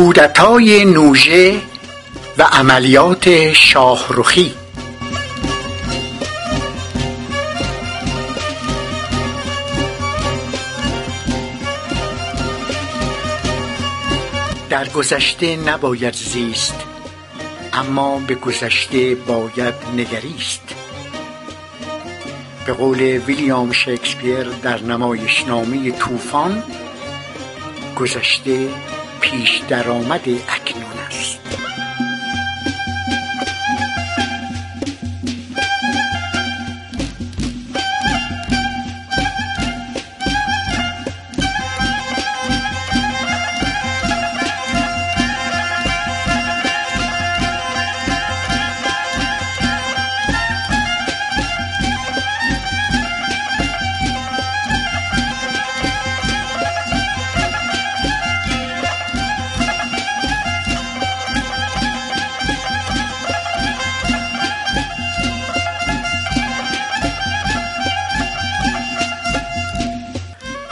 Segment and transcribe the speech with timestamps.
[0.00, 1.60] کودتای نوژه
[2.38, 4.54] و عملیات شاهرخی.
[14.70, 16.80] در گذشته نباید زیست
[17.72, 20.74] اما به گذشته باید نگریست.
[22.66, 26.62] به قول ویلیام شکسپیر در نمایشنامه طوفان
[27.96, 28.68] گذشته
[29.20, 30.28] پیش درآمد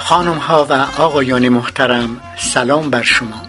[0.09, 3.43] خانم ها و آقایان محترم سلام بر شما.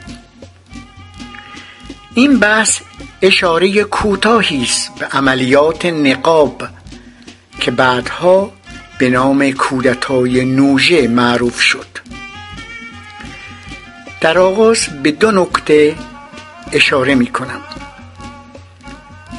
[2.16, 2.82] این بحث
[3.22, 6.64] اشاره کوتاهی است به عملیات نقاب
[7.60, 8.52] که بعدها
[8.98, 11.88] به نام کودتای نوژه معروف شد.
[14.22, 15.96] در آغاز به دو نکته
[16.72, 17.62] اشاره می کنم.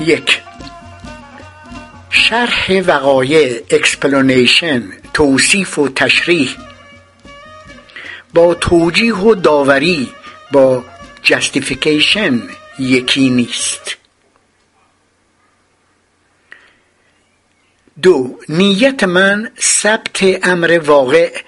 [0.01, 0.43] یک
[2.11, 4.83] شرح وقایع explanation
[5.15, 6.57] توصیف و تشریح
[8.35, 10.09] با توجیه و داوری
[10.53, 10.85] با
[11.23, 12.43] جستیفیکیشن
[12.79, 13.97] یکی نیست.
[18.03, 21.43] دو نیت من ثبت امر واقع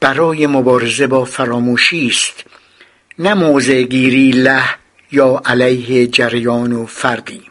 [0.00, 2.44] برای مبارزه با فراموشی است.
[3.18, 3.86] نه موضع
[4.34, 4.64] له
[5.12, 7.42] یا علیه جریان و فردی.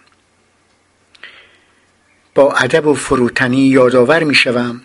[2.36, 4.82] با ادب و فروتنی یادآور می شوم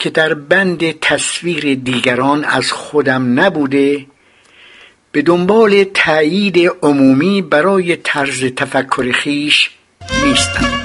[0.00, 4.06] که در بند تصویر دیگران از خودم نبوده
[5.12, 9.70] به دنبال تأیید عمومی برای طرز تفکر خیش
[10.24, 10.80] نیستم.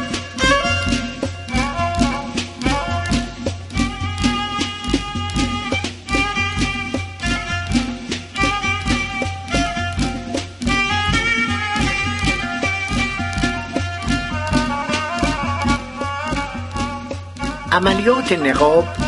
[17.71, 19.04] عملیات نقاب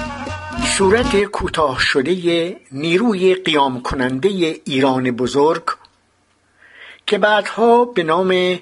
[0.77, 4.29] صورت کوتاه شده نیروی قیام کننده
[4.65, 5.63] ایران بزرگ
[7.07, 8.59] که بعدها به نام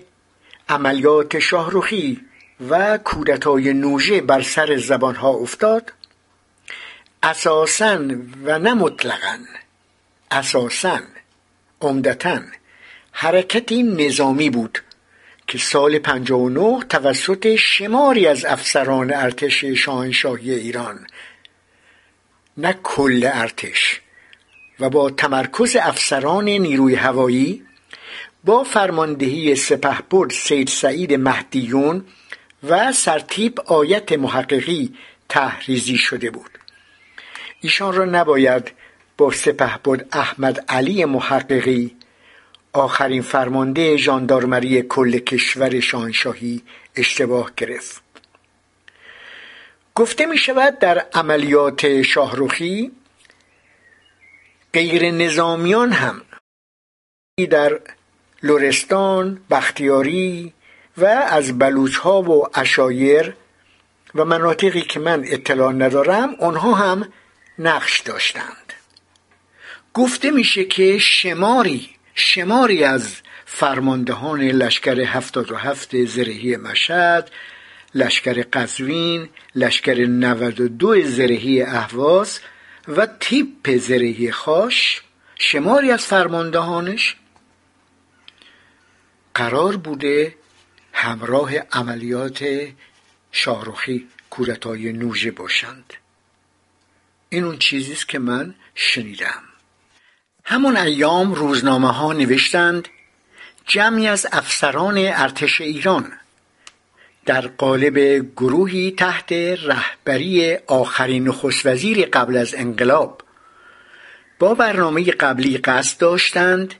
[0.69, 2.21] عملیات شاهروخی
[2.69, 5.93] و کودتای نوژه بر سر زبانها افتاد
[7.23, 7.99] اساسا
[8.43, 9.37] و نه مطلقا
[10.31, 10.99] اساسا
[11.81, 12.39] عمدتا
[13.11, 14.79] حرکتی نظامی بود
[15.47, 21.07] که سال 59 توسط شماری از افسران ارتش شاهنشاهی ایران
[22.57, 24.01] نه کل ارتش.
[24.79, 27.63] و با تمرکز افسران نیروی هوایی
[28.43, 32.05] با فرماندهی سپهبد سید سعید مهدیون
[32.63, 34.93] و سرتیپ آیت محققی
[35.29, 36.51] تحریزی شده بود.
[37.61, 38.71] ایشان را نباید
[39.17, 41.95] با سپهبد احمد علی محققی
[42.73, 46.61] آخرین فرمانده ژاندارمری کل کشور شاهنشاهی
[46.95, 48.04] اشتباه گرفت.
[49.97, 52.91] گفته می شود در عملیات شاهروخی
[54.73, 56.21] غیر نظامیان هم
[57.49, 57.79] در
[58.43, 60.53] لرستان، بختیاری
[60.97, 63.35] و از بلوچ ها و اشایر
[64.15, 67.13] و مناطقی که من اطلاع ندارم آنها هم
[67.59, 68.73] نقش داشتند.
[69.93, 73.15] گفته میشه که شماری شماری از
[73.45, 77.31] فرماندهان لشکر هفتاد و هفت زرهی مشهد
[77.95, 82.39] لشکر قزوین لشکر 92 زرهی اهواز
[82.87, 85.01] و تیپ زرهی خاش
[85.39, 87.15] شماری از فرماندهانش.
[89.33, 90.35] قرار بوده
[90.93, 92.67] همراه عملیات
[93.31, 95.93] شاهروخی کودتای نوژه باشند.
[97.29, 99.43] این اون چیزی است که من شنیدم.
[100.45, 102.87] همون ایام روزنامه ها نوشتند
[103.65, 106.11] جمعی از افسران ارتش ایران
[107.25, 109.31] در قالب گروهی تحت
[109.63, 113.21] رهبری آخرین نخست وزیر قبل از انقلاب.
[114.39, 116.73] با برنامه قبلی قصد داشتند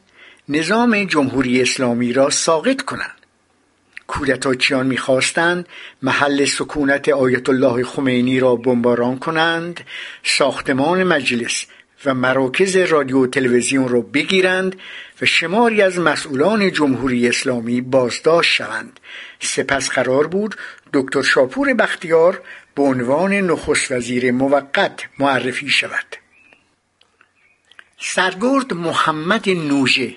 [0.49, 3.15] نظام جمهوری اسلامی را ساقط کنند.
[4.07, 5.67] کودتاچیان می‌خواستند
[6.01, 9.79] محل سکونت آیت الله خمینی را بمباران کنند
[10.23, 11.65] ساختمان مجلس
[12.05, 14.75] و مراکز رادیو و تلویزیون را بگیرند
[15.21, 18.99] و شماری از مسئولان جمهوری اسلامی بازداشت شوند.
[19.39, 20.55] سپس قرار بود
[20.93, 22.41] دکتر شاپور بختیار
[22.75, 26.15] به عنوان نخست وزیر موقت معرفی شود.
[27.97, 30.15] سرگرد محمد نوژه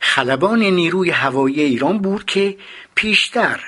[0.00, 2.56] خلبان نیروی هوایی ایران بود که
[2.94, 3.60] پیشتر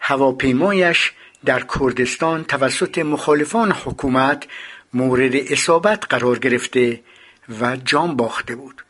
[0.00, 1.12] هواپیمایش
[1.44, 4.46] در کردستان توسط مخالفان حکومت
[4.94, 7.00] مورد اصابت قرار گرفته
[7.60, 8.83] و جان باخته بود.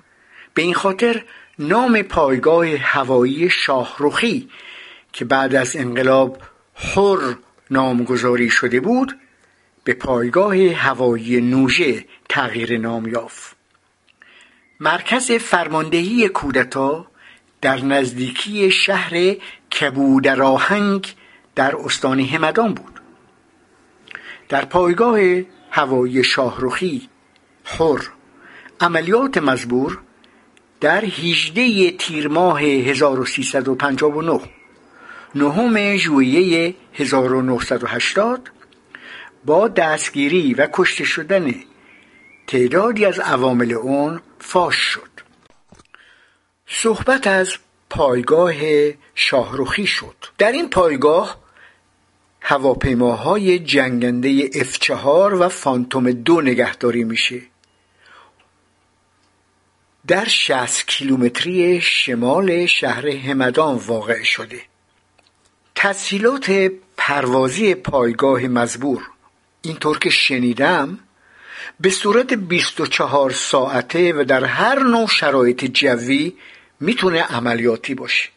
[0.54, 1.24] به این خاطر
[1.58, 4.48] نام پایگاه هوایی شاهروخی
[5.12, 6.38] که بعد از انقلاب
[6.74, 7.34] حر
[7.70, 9.18] نامگذاری شده بود
[9.84, 13.56] به پایگاه هوایی نوژه تغییر نام یافت.
[14.80, 17.06] مرکز فرماندهی کودتا
[17.60, 19.36] در نزدیکی شهر
[19.80, 21.14] کبودراهنگ
[21.54, 23.00] در استان همدان بود.
[24.48, 25.18] در پایگاه
[25.70, 27.08] هوایی شاهروخی
[27.64, 27.98] حر
[28.80, 29.98] عملیات مزبور
[30.84, 34.40] در 18 تیر ماه 1359
[35.34, 38.50] نهم ژوئیه 1980
[39.44, 41.54] با دستگیری و کشته شدن
[42.46, 45.10] تعدادی از عوامل اون فاش شد.
[46.66, 47.52] صحبت از
[47.90, 48.54] پایگاه
[49.14, 50.16] شاهروخی شد.
[50.38, 51.38] در این پایگاه
[52.40, 54.90] هواپیماهای جنگنده F4
[55.40, 57.53] و فانتوم دو نگهداری میشه.
[60.06, 64.60] در 60 کیلومتری شمال شهر همدان واقع شده.
[65.74, 69.02] تسهیلات پروازی پایگاه مزبور.
[69.62, 70.98] اینطور که شنیدم
[71.80, 76.34] به صورت 24 ساعته و در هر نوع شرایط جوی
[76.80, 78.28] می‌تونه عملیاتی باشه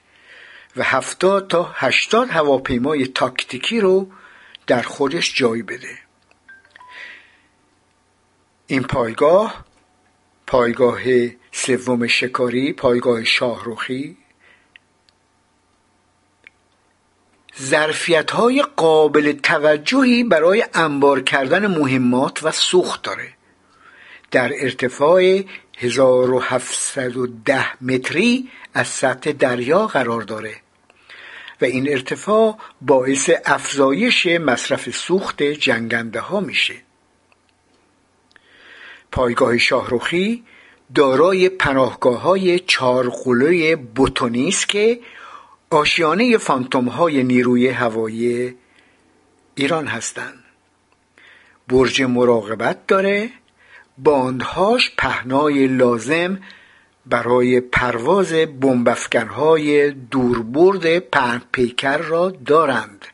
[0.75, 4.11] و 70 تا 80 هواپیمای تاکتیکی رو
[4.67, 5.97] در خودش جای بده.
[8.67, 9.65] این پایگاه
[10.47, 11.01] پایگاه
[11.57, 14.18] سوم شکاری پایگاه شاهروخی
[17.62, 23.33] ظرفیت های قابل توجهی برای انبار کردن مهمات و سوخت داره.
[24.31, 25.44] در ارتفاع
[25.77, 30.56] 1710 متری از سطح دریا قرار داره
[31.62, 36.75] و این ارتفاع باعث افزایش مصرف سوخت جنگنده ها میشه.
[39.12, 40.44] پایگاه شاهروخی
[40.95, 45.00] دارای پناهگاه های چارقلوی بوتونی که
[45.69, 48.56] آشیانه فانتوم های نیروی هوایی
[49.56, 50.44] ایران هستند.
[51.68, 53.30] برج مراقبت داره.
[53.98, 56.39] باندهاش پهنای لازم
[57.06, 63.06] برای پرواز بمبافکنهای دوربرد پهن پیکر را دارند.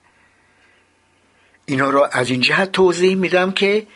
[1.66, 3.88] اینا را از این جهت توضیح میدم که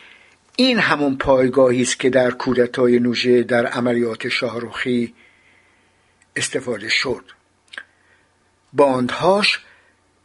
[0.60, 5.14] این همون پایگاهی است که در کودتای نوژه در عملیات شاهروخی
[6.36, 7.24] استفاده شد.
[8.72, 9.60] باندهاش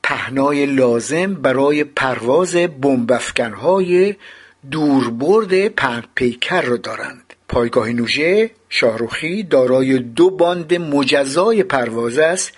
[0.03, 4.15] پهنای لازم برای پرواز بمبافکنهای
[4.71, 6.03] دوربرد پهن
[6.63, 7.33] را دارند.
[7.47, 12.53] پایگاه نوژه شاهروخی دارای دو باند مجزای پرواز است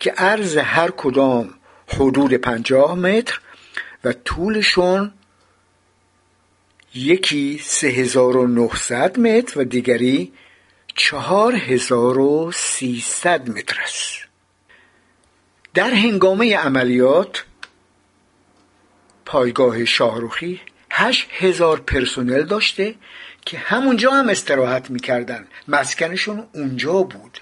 [0.00, 1.54] که عرض هر کدام
[1.88, 3.40] حدود پنجاه متر
[4.04, 5.12] و طولشون
[6.94, 10.32] یکی سه هزار و نهصد متر و دیگری
[10.94, 14.12] چهار هزار و سیصد متر است.
[15.74, 17.44] در هنگامه عملیات
[19.26, 22.94] پایگاه شاهروخی هشت هزار پرسنل داشته
[23.44, 25.46] که همونجا هم استراحت می‌کردن.
[25.68, 27.38] مسکنشون اونجا بود.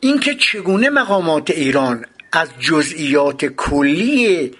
[0.00, 4.56] اینکه چگونه مقامات ایران از جزئیات کلی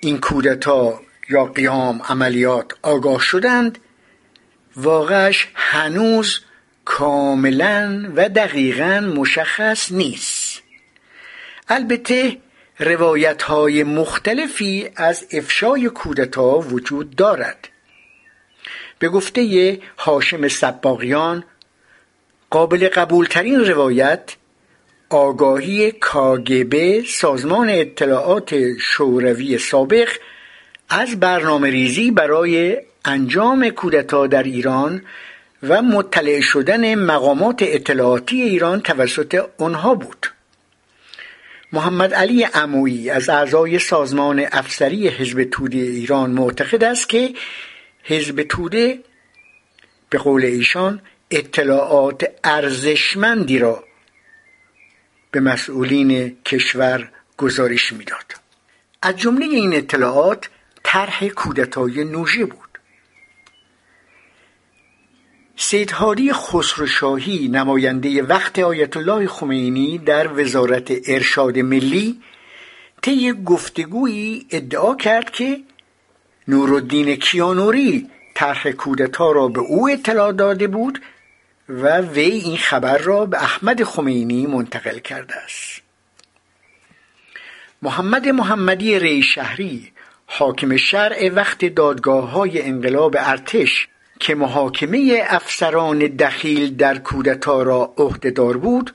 [0.00, 3.78] این کودتا یا قیام عملیات آگاه شدند
[4.76, 6.40] واقعش هنوز
[6.84, 10.62] کاملا و دقیقا مشخص نیست.
[11.68, 12.36] البته
[12.78, 17.68] روایت های مختلفی از افشای کودتا وجود دارد.
[18.98, 21.44] به گفته حاشم سباقیان
[22.50, 24.36] قابل قبولترین روایت
[25.10, 30.08] آگاهی کاگبه سازمان اطلاعات شوروی سابق
[30.92, 35.02] از برنامه ریزی برای انجام کودتا در ایران
[35.62, 40.26] و مطلع شدن مقامات اطلاعاتی ایران توسط آنها بود.
[41.72, 47.34] محمد علی عمویی از اعضای سازمان افسری حزب توده ایران معتقد است که
[48.02, 48.98] حزب توده
[50.10, 53.84] به قول ایشان اطلاعات ارزشمندی را
[55.30, 58.34] به مسئولین کشور گزارش می‌داد.
[59.02, 60.48] از جمله این اطلاعات
[60.92, 62.78] طرح کودتای نوژه بود.
[65.56, 72.20] سید هادی خسروشاهی نماینده وقت آیت الله خمینی در وزارت ارشاد ملی
[73.02, 75.60] طی گفتگویی ادعا کرد که
[76.48, 81.02] نورالدین کیانوری طرح کودتا را به او اطلاع داده بود
[81.68, 85.82] و وی این خبر را به احمد خمینی منتقل کرده است.
[87.82, 89.92] محمد محمدی ری شهری
[90.32, 93.88] حاکم شرع وقت دادگاه های انقلاب ارتش
[94.20, 98.94] که محاکمه افسران دخیل در کودتا را عهدهدار بود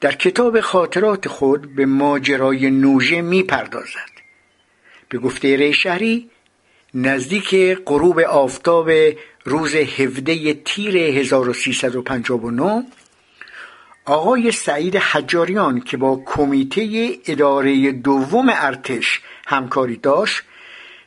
[0.00, 4.10] در کتاب خاطرات خود به ماجرای نوژه می پردازد
[5.08, 6.30] به گفته ریشهری
[6.94, 7.54] نزدیک
[7.86, 8.90] غروب آفتاب
[9.44, 12.84] روز 17 تیر 1359
[14.04, 20.42] آقای سعید حجاریان که با کمیته اداره دوم ارتش همکاری داشت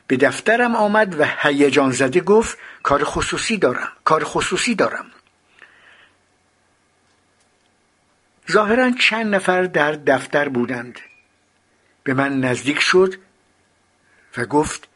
[0.06, 5.06] به دفترم آمد و هیجان زده گفت کار خصوصی دارم کار خصوصی دارم.
[8.52, 11.00] ظاهرا چند نفر در دفتر بودند.
[12.04, 13.14] به من نزدیک شد
[14.36, 14.88] و گفت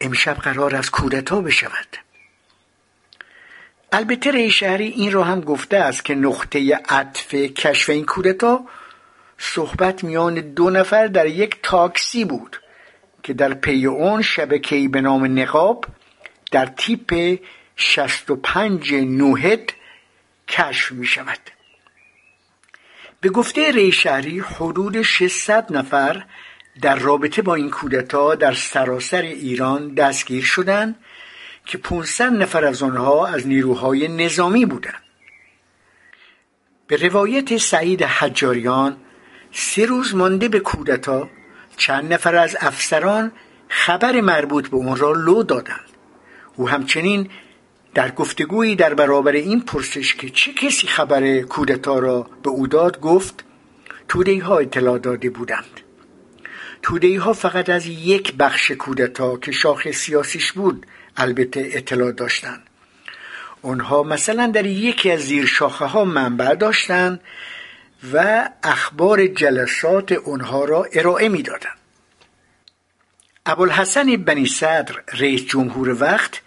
[0.00, 1.96] امشب قرار از کودتا بشود.
[3.92, 8.64] البته ری شهری این را هم گفته است که نقطه عطف کشف این کودتا
[9.38, 12.61] صحبت میان دو نفر در یک تاکسی بود.
[13.22, 15.84] که در پی اون شبکه‌ای به نام نقاب
[16.50, 17.38] در تیپ
[17.76, 19.72] 65 نوهد
[20.48, 21.38] کشف می شود.
[23.20, 26.24] به گفته ریشهری حدود 600 نفر
[26.80, 30.96] در رابطه با این کودتا در سراسر ایران دستگیر شدند
[31.66, 35.02] که 500 نفر از آنها از نیروهای نظامی بودند.
[36.86, 38.96] به روایت سعید حجاریان
[39.52, 41.28] سه روز مانده به کودتا
[41.76, 43.32] چند نفر از افسران
[43.68, 45.90] خبر مربوط به اون را لو دادند.
[46.56, 47.28] او همچنین
[47.94, 53.00] در گفتگویی در برابر این پرسش که چه کسی خبر کودتا را به او داد
[53.00, 53.44] گفت
[54.08, 55.80] توده ها اطلاع داده بودند.
[56.82, 60.86] توده ها فقط از یک بخش کودتا که شاخ سیاسیش بود
[61.16, 62.62] البته اطلاع داشتند.
[63.62, 67.20] آنها مثلا در یکی از زیر شاخه ها منبع داشتند
[68.12, 71.78] و اخبار جلسات آنها را ارائه می‌دادند.
[73.46, 76.40] ابوالحسن بنی صدر رئیس جمهور وقت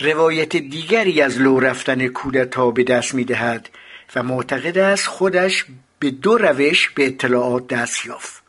[0.00, 3.68] روایت دیگری از لو رفتن کودتا به دست می‌دهد
[4.14, 5.64] و معتقد است خودش
[5.98, 8.42] به دو روش به اطلاعات دست یافت.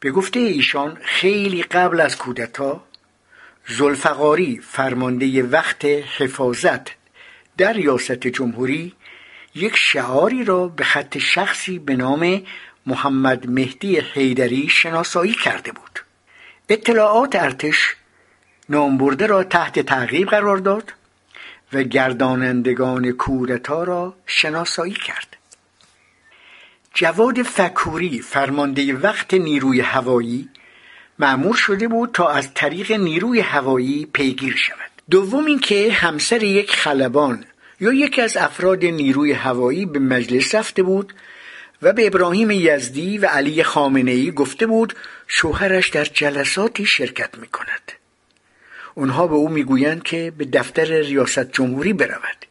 [0.00, 2.84] به گفته ایشان خیلی قبل از کودتا
[3.68, 5.84] زلفقاری فرمانده وقت
[6.18, 6.90] حفاظت
[7.56, 8.94] در ریاست جمهوری
[9.58, 12.42] یک شعاری را به خط شخصی به نام
[12.86, 16.04] محمد مهدی حیدری شناسایی کرده بود.
[16.68, 17.96] اطلاعات ارتش
[18.68, 20.92] نامبرده را تحت تعقیب قرار داد
[21.72, 25.36] و گردانندگان کودتا را شناسایی کرد.
[26.94, 30.48] جواد فکوری فرمانده وقت نیروی هوایی
[31.18, 34.90] معمور شده بود تا از طریق نیروی هوایی پیگیر شود.
[35.10, 37.44] دوم اینکه همسر یک خلبان
[37.80, 41.14] یا یکی از افراد نیروی هوایی به مجلس رفته بود
[41.82, 44.94] و به ابراهیم یزدی و علی خامنه ای گفته بود
[45.26, 47.92] شوهرش در جلساتی شرکت می کند
[48.94, 52.46] اونها به او می‌گویند که به دفتر ریاست جمهوری برود.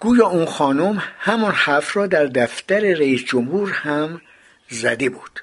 [0.00, 4.20] گویا اون خانم همان حرف را در دفتر رئیس جمهور هم
[4.68, 5.40] زده بود.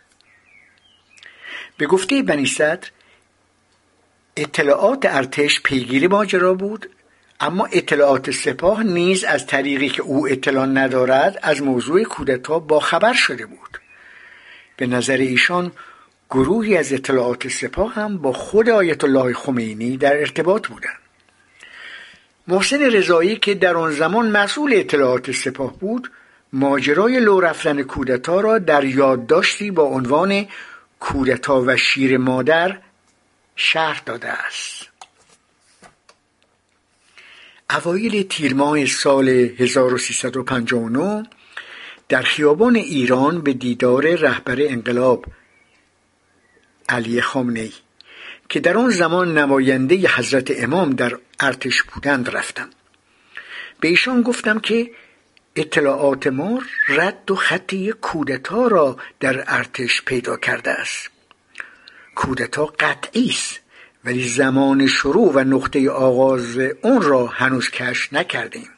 [1.77, 2.89] به گفته بنی صدر
[4.37, 6.89] اطلاعات ارتش پیگیری ماجرا بود
[7.39, 13.13] اما اطلاعات سپاه نیز از طریقی که او اطلاع ندارد از موضوع کودتا با خبر
[13.13, 13.79] شده بود.
[14.77, 15.71] به نظر ایشان
[16.29, 20.99] گروهی از اطلاعات سپاه هم با خود آیت الله خمینی در ارتباط بودند.
[22.47, 26.11] محسن رضایی که در آن زمان مسئول اطلاعات سپاه بود
[26.53, 30.47] ماجرای لو رفتن کودتا را در یادداشتی با عنوان
[30.99, 32.77] کودتا و شیر مادر
[33.55, 34.88] شرح داده است.
[37.69, 41.23] اوایل تیر سال 1359
[42.09, 45.25] در خیابان ایران به دیدار رهبر انقلاب
[46.89, 47.69] علی خامنه
[48.49, 52.69] که در آن زمان نماینده حضرت امام در ارتش بودند رفتم.
[53.79, 54.91] به ایشان گفتم که
[55.55, 61.09] اطلاعات ما رد و خط یک کودتا را در ارتش پیدا کرده است.
[62.15, 63.59] کودتا قطعی است.
[64.09, 68.69] ولی زمان شروع و نقطه آغاز اون را هنوز کش نکردیم.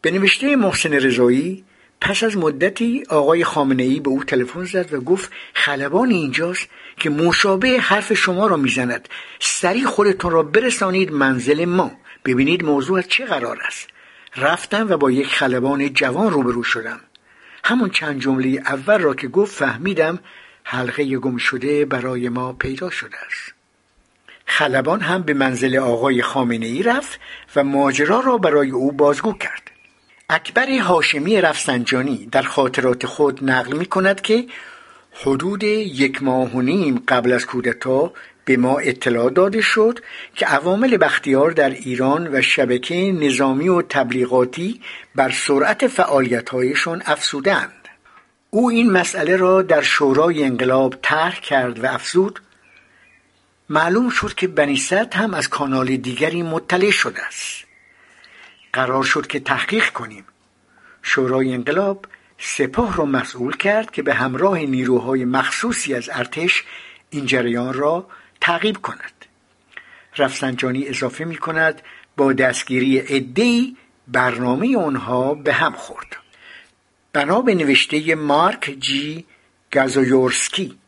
[0.00, 1.64] به نوشته محسن رضایی
[2.00, 7.10] پس از مدتی آقای خامنه ای به او تلفن زد و گفت خلبان اینجاست که
[7.10, 9.08] مشابه حرف شما را می‌زند.
[9.40, 11.90] سریع خودتون را برسانید منزل ما.
[12.24, 13.88] ببینید موضوع از چه قرار است.
[14.36, 17.00] رفتم و با یک خلبان جوان روبرو شدم.
[17.64, 20.18] همون چند جمله اول را که گفت فهمیدم
[20.64, 23.53] حلقه گم شده برای ما پیدا شده است.
[24.46, 27.20] خلبان هم به منزل آقای خامنه ای رفت
[27.56, 29.70] و ماجرا را برای او بازگو کرد.
[30.30, 34.46] اکبر هاشمی رفسنجانی در خاطرات خود نقل می کند که
[35.12, 38.12] حدود یک ماه و نیم قبل از کودتا
[38.44, 39.98] به ما اطلاع داده شد
[40.34, 44.80] که عوامل بختیار در ایران و شبکه نظامی و تبلیغاتی
[45.14, 47.88] بر سرعت فعالیتهایشان افسودند
[48.50, 52.40] او این مسئله را در شورای انقلاب طرح کرد و افزود
[53.74, 57.64] معلوم شد که بنیست هم از کانال دیگری مطلع شده است.
[58.72, 60.24] قرار شد که تحقیق کنیم.
[61.02, 62.06] شورای انقلاب
[62.38, 66.64] سپاه را مسئول کرد که به همراه نیروهای مخصوصی از ارتش
[67.10, 68.06] این جریان را
[68.40, 69.24] تعقیب کند.
[70.16, 71.82] رفسنجانی اضافه می کند
[72.16, 73.76] با دستگیری عدهای
[74.08, 76.16] برنامه آنها به هم خورد.
[77.12, 79.24] بنا به نوشته مارک جی
[79.72, 80.78] گازویورسکی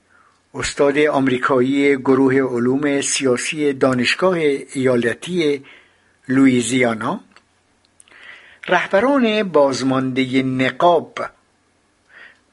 [0.58, 4.34] استاد آمریکایی گروه علوم سیاسی دانشگاه
[4.72, 5.64] ایالتی
[6.28, 7.20] لویزیانا
[8.68, 11.18] رهبران بازمانده نقاب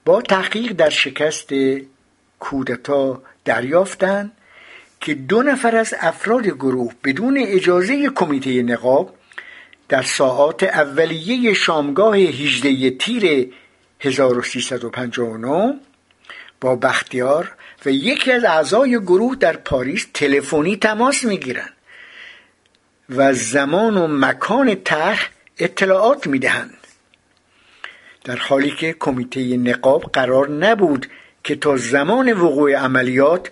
[0.06, 1.50] با تحقیق در شکست
[2.40, 4.32] کودتا دریافتند
[5.02, 9.16] که دو نفر از افراد گروه بدون اجازه کمیته نقاب
[9.90, 13.54] در ساعات اولیه شامگاه 18 تیر
[14.00, 15.80] 1359
[16.62, 17.52] با بختیار
[17.86, 21.74] و یکی از اعضای گروه در پاریس تلفنی تماس می‌گیرند
[23.10, 26.78] و زمان و مکان طرح اطلاعات می‌دهند.
[28.24, 31.08] در حالی که کمیته نقاب قرار نبود
[31.44, 33.52] که تا زمان وقوع عملیات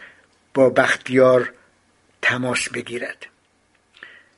[0.53, 1.53] با بختیار
[2.21, 3.25] تماس بگیرد.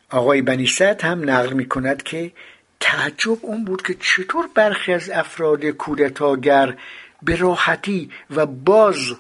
[0.10, 2.32] آقای بنیست هم نقل می کند که
[2.80, 6.78] تعجب اون بود که چطور برخی از افراد کودتاگر
[7.22, 9.16] به راحتی و باز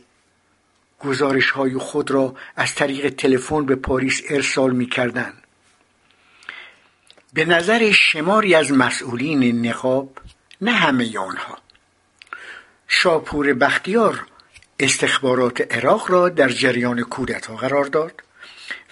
[1.06, 5.34] گزارش های خود را از طریق تلفن به پاریس ارسال می کردن.
[7.34, 10.18] به نظر شماری از مسئولین نقاب
[10.62, 11.58] نه همه آنها.
[12.88, 14.26] شاپور بختیار
[14.80, 18.24] استخبارات عراق را در جریان کودتا قرار داد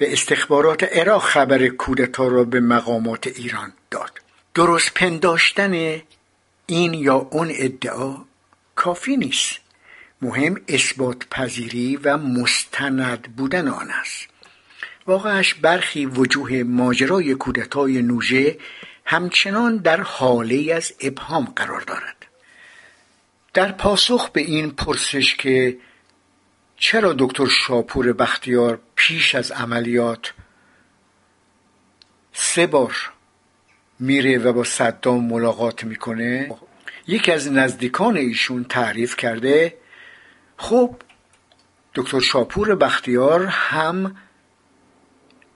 [0.01, 4.11] و استخبارات عراق خبر کودتا را به مقامات ایران داد.
[4.53, 6.01] درست پنداشتن
[6.65, 8.15] این یا اون ادعا
[8.75, 9.60] کافی نیست.
[10.21, 14.27] مهم اثبات پذیری و مستند بودن آن است.
[15.07, 18.57] واقعش برخی وجوه ماجرای کودتای نوژه
[19.05, 22.15] همچنان در حاله از ابهام قرار دارد.
[23.53, 25.77] در پاسخ به این پرسش که
[26.77, 30.33] چرا دکتر شاپور بختیار پیش از عملیات
[32.33, 32.95] سه بار
[33.99, 36.51] میره و با صدام ملاقات می‌کنه
[37.07, 39.80] یکی از نزدیکان ایشون تعریف کرده
[40.61, 40.95] خب
[41.95, 44.15] دکتر شاپور بختیار هم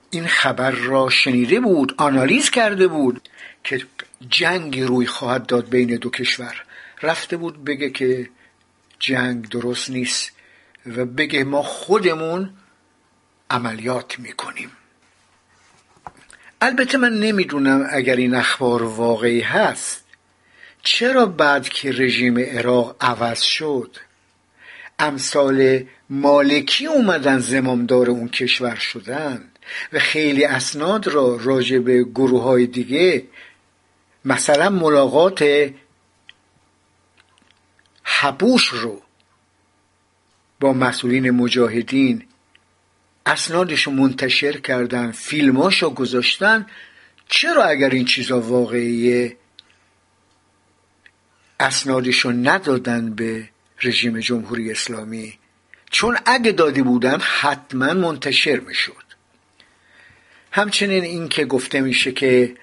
[0.10, 3.30] این خبر را شنیده بود آنالیز کرده بود
[3.64, 3.86] که
[4.30, 6.64] جنگی روی خواهد داد بین دو کشور.
[7.02, 8.30] رفته بود بگه که
[9.00, 10.32] جنگ درست نیست
[10.86, 12.50] و بگه ما خودمون
[13.50, 14.72] عملیات می‌کنیم.
[16.62, 20.06] البته من نمی‌دونم اگر این اخبار واقعی هست
[20.84, 23.98] چرا بعد که رژیم عراق عوض شد
[25.00, 29.52] امثال مالکی اومدن زمامدار اون کشور شدن
[29.94, 33.24] و خیلی اسناد را راجع به گروه های دیگه
[34.26, 35.70] مثلا ملاقات
[38.04, 39.02] حبوش رو
[40.60, 42.24] با مسئولین مجاهدین
[43.26, 46.66] اسنادش رو منتشر کردن فیلماش رو گذاشتن
[47.30, 49.38] چرا اگر این چیزا واقعیه؟
[51.60, 53.50] اسنادش رو ندادن به
[53.84, 55.40] رژیم جمهوری اسلامی.
[55.92, 59.06] چون اگه داده بودن حتما منتشر می‌شد.
[60.52, 62.56] همچنین این که گفته میشه که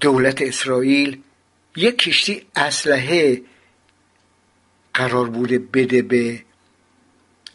[0.00, 1.20] دولت اسرائیل
[1.76, 3.42] یک کشتی اسلحه
[4.94, 6.42] قرار بوده بده به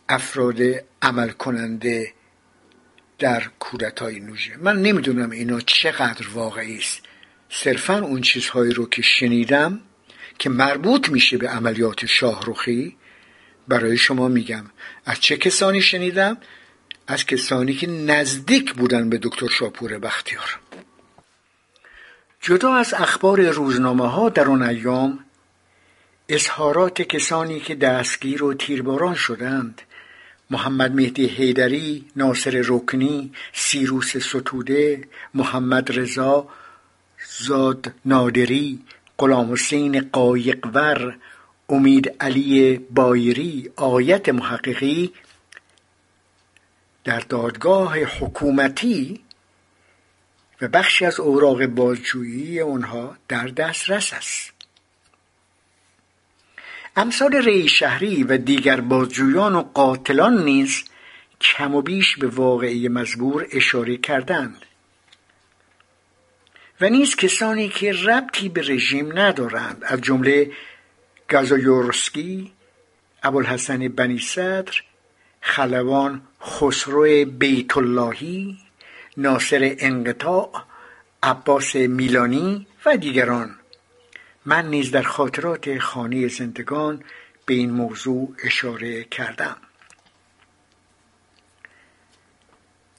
[0.09, 0.61] افراد
[1.01, 2.13] عمل کننده
[3.19, 4.57] در کودتای نوژه.
[4.57, 7.01] من نمی‌دونم اینا چقدر واقعی است.
[7.49, 9.81] صرفا اون چیزهایی رو که شنیدم
[10.39, 12.97] که مربوط میشه به عملیات شاهروخی
[13.67, 14.63] برای شما میگم
[15.05, 16.37] از چه کسانی شنیدم؟
[17.07, 20.59] از کسانی که نزدیک بودن به دکتر شاپور بختیار.
[22.41, 25.19] جدا از اخبار روزنامه ها در آن ایام
[26.29, 29.81] اظهارات کسانی که دستگیر و تیرباران شدند
[30.49, 36.47] محمد مهدی حیدری، ناصر رکنی، سیروس ستوده، محمد رضا
[37.39, 38.79] زاد نادری،
[39.17, 41.17] غلام حسین قایقور،
[41.69, 45.13] امید علی بایری، آیت محققی
[47.03, 49.19] در دادگاه حکومتی
[50.61, 54.51] و بخشی از اوراق بازجویی آنها در دسترس است.
[56.95, 60.83] امثال ری شهری و دیگر بازجویان و قاتلان نیز
[61.41, 64.65] کم و بیش به واقعی مزبور اشاره کردند.
[66.81, 70.51] و نیز کسانی که ربطی به رژیم ندارند از جمله
[71.29, 72.51] گازایورسکی
[73.23, 74.81] ابوالحسن بنی صدر
[75.41, 78.57] خلوان خسرو بیت اللهی
[79.17, 80.51] ناصر انقطاع
[81.23, 83.55] عباس میلانی و دیگران.
[84.45, 87.03] من نیز در خاطرات خانه زندگان
[87.45, 89.55] به این موضوع اشاره کردم.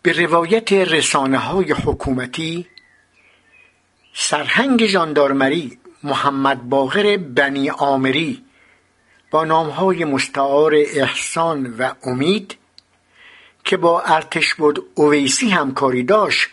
[0.03, 2.67] به روایت رسانه های حکومتی
[4.13, 8.45] سرهنگ ژاندارمری محمد باقر بنی آمری
[9.31, 12.57] با نامهای مستعار احسان و امید
[13.65, 16.49] که با ارتش بود اویسی همکاری داشت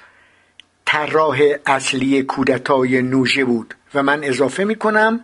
[0.86, 5.24] طراح اصلی کودتای نوژه بود و من اضافه می کنم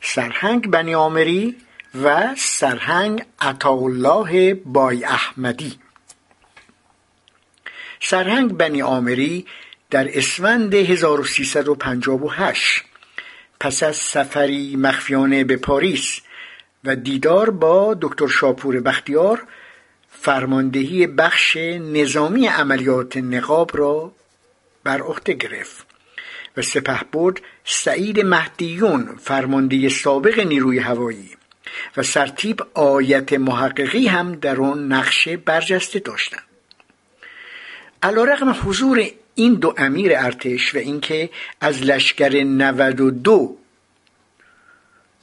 [0.00, 1.56] سرهنگ بنی آمری
[2.02, 5.78] و سرهنگ عطاالله بای احمدی.
[8.00, 9.46] سرهنگ بنی آمری
[9.92, 12.84] در اسفند 1358
[13.60, 16.20] پس از سفری مخفیانه به پاریس
[16.84, 19.42] و دیدار با دکتر شاپور بختیار
[20.10, 24.12] فرماندهی بخش نظامی عملیات نقاب را
[24.84, 25.86] بر عهده گرفت
[26.56, 31.30] و سپهبد سعید مهدیون فرمانده سابق نیروی هوایی
[31.96, 36.42] و سرتیب آیت محققی هم در آن نقشه برجسته داشتند.
[38.02, 43.56] علیرغم حضور این دو امیر ارتش و اینکه از لشکر 92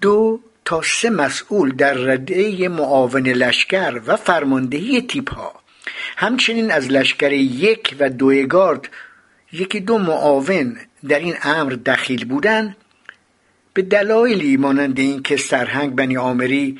[0.02, 5.54] دو تا سه مسئول در رده معاون لشکر و فرماندهی تیپ ها
[6.18, 8.90] همچنین از لشکر یک و دوگارد
[9.52, 12.76] یکی دو معاون در این امر دخیل بودند.
[13.74, 16.80] به دلایلی مانند اینکه سرهنگ بنی آمری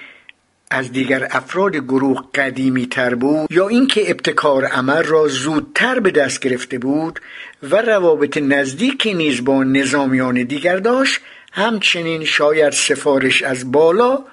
[0.72, 6.40] از دیگر افراد گروه قدیمی تر بود یا اینکه ابتکار عمل را زودتر به دست
[6.40, 7.20] گرفته بود
[7.64, 14.24] و روابط نزدیکی نیز با نظامیان دیگر داشت همچنین شاید سفارش از بالا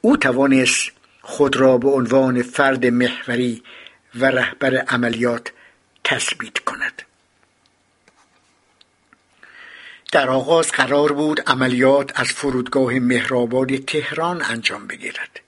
[0.00, 0.90] او توانست
[1.22, 3.62] خود را به عنوان فرد محوری
[4.14, 5.52] و رهبر عملیات
[6.04, 7.02] تثبیت کند.
[10.12, 15.40] در آغاز قرار بود عملیات از فرودگاه مهرآباد تهران انجام بگیرد.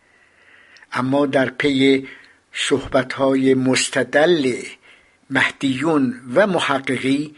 [0.95, 2.09] اما در پی
[2.53, 4.53] صحبتهای مستدل
[5.31, 7.35] مهدیون و محققی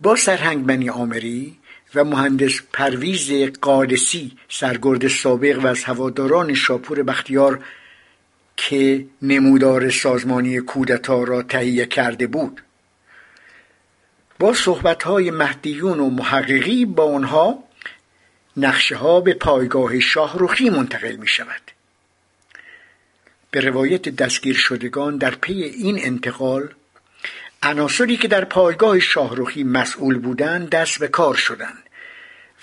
[0.00, 1.56] با سرهنگ بنی آمری
[1.94, 7.64] و مهندس پرویز قادسی سرگرد سابق و از هواداران شاپور بختیار
[8.56, 12.62] که نمودار سازمانی کودتا را تهیه کرده بود.
[14.38, 17.64] با صحبتهای مهدیون و محققی با آنها
[18.56, 21.60] نقشه ها به پایگاه شاهروخی منتقل می شود
[23.50, 26.68] به روایت دستگیر شدگان در پی این انتقال
[27.62, 31.82] عناصری که در پایگاه شاهروخی مسئول بودند دست به کار شدند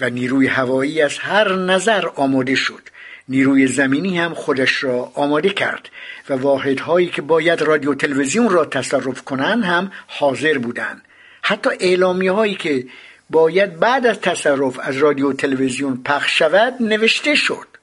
[0.02, 2.82] و نیروی هوایی از هر نظر آماده شد.
[3.30, 5.90] نیروی زمینی هم خودش را آماده کرد
[6.30, 11.02] و واحدهایی که باید رادیو تلویزیون را تصرف کنند هم حاضر بودند.
[11.42, 12.86] حتی اعلامی هایی که
[13.30, 17.77] باید بعد از تصرف از رادیو تلویزیون پخش شود نوشته شد.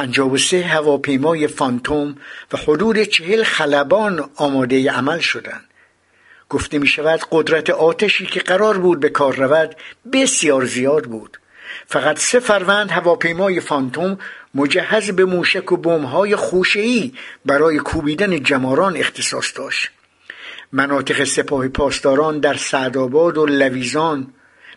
[0.00, 2.16] پنجاب و سه هواپیمای فانتوم
[2.52, 5.64] و حدود چهل خلبان آماده عمل شدند.
[6.48, 9.76] گفته می شود قدرت آتشی که قرار بود به کار رود
[10.12, 11.40] بسیار زیاد بود.
[11.86, 14.18] فقط سه فروند هواپیمای فانتوم
[14.54, 17.12] مجهز به موشک و بمب‌های خوشه‌ای
[17.46, 19.90] برای کوبیدن جماران اختصاص داشت.
[20.72, 24.32] مناطق سپاه پاسداران در سعدآباد و لویزان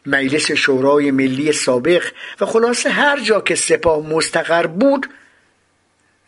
[0.06, 2.04] مجلس شورای ملی سابق
[2.42, 5.10] و خلاصه هر جا که سپاه مستقر بود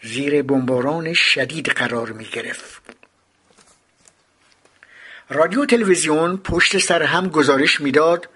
[0.01, 2.81] زیر بمباران شدید قرار می گرفت.
[5.29, 8.29] رادیو تلویزیون پشت سر هم گزارش می‌داد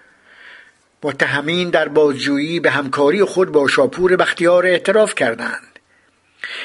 [1.02, 5.69] متهمین در بازجویی به همکاری خود با شاپور بختیار اعتراف کردند.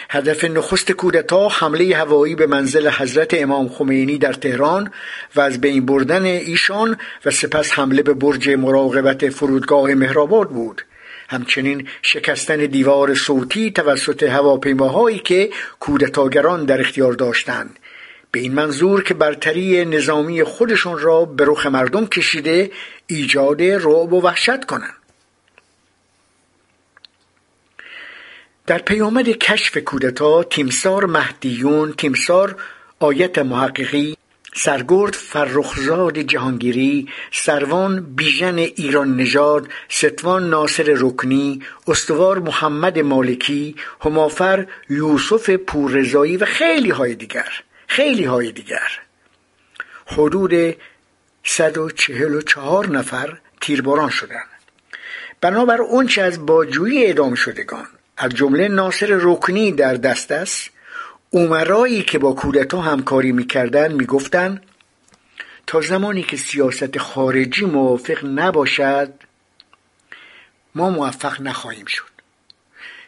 [0.09, 4.91] هدف نخست کودتا حمله هوایی به منزل حضرت امام خمینی در تهران
[5.35, 10.81] و از بین بردن ایشان و سپس حمله به برج مراقبت فرودگاه مهرآباد بود.
[11.29, 17.79] همچنین شکستن دیوار صوتی توسط هواپیماهایی که کودتاگران در اختیار داشتند.
[18.31, 22.71] به این منظور که برتری نظامی خودشون را به رخ مردم کشیده
[23.07, 25.04] ایجاد رعب و وحشت کنند.
[28.67, 32.55] در پیامد کشف کودتا تیمسار مهدیون تیمسار
[32.99, 34.17] آیت محققی
[34.55, 45.49] سرگرد فرخزاد جهانگیری سروان بیژن ایران نژاد ستوان ناصر رکنی استوار محمد مالکی همافر یوسف
[45.49, 47.49] پوررضایی و خیلی های دیگر
[47.87, 48.99] خیلی های دیگر.
[50.05, 50.75] حدود
[51.43, 54.49] 144 نفر تیرباران شدند.
[55.41, 60.69] بنابر اونچه از باجویی اعدام شدگان از جمله ناصر رکنی در دست است.
[61.29, 64.63] اومرایی که با کودتا همکاری می‌کردن می‌گفتند
[65.67, 69.13] تا زمانی که سیاست خارجی موافق نباشد
[70.75, 72.15] ما موفق نخواهیم شد.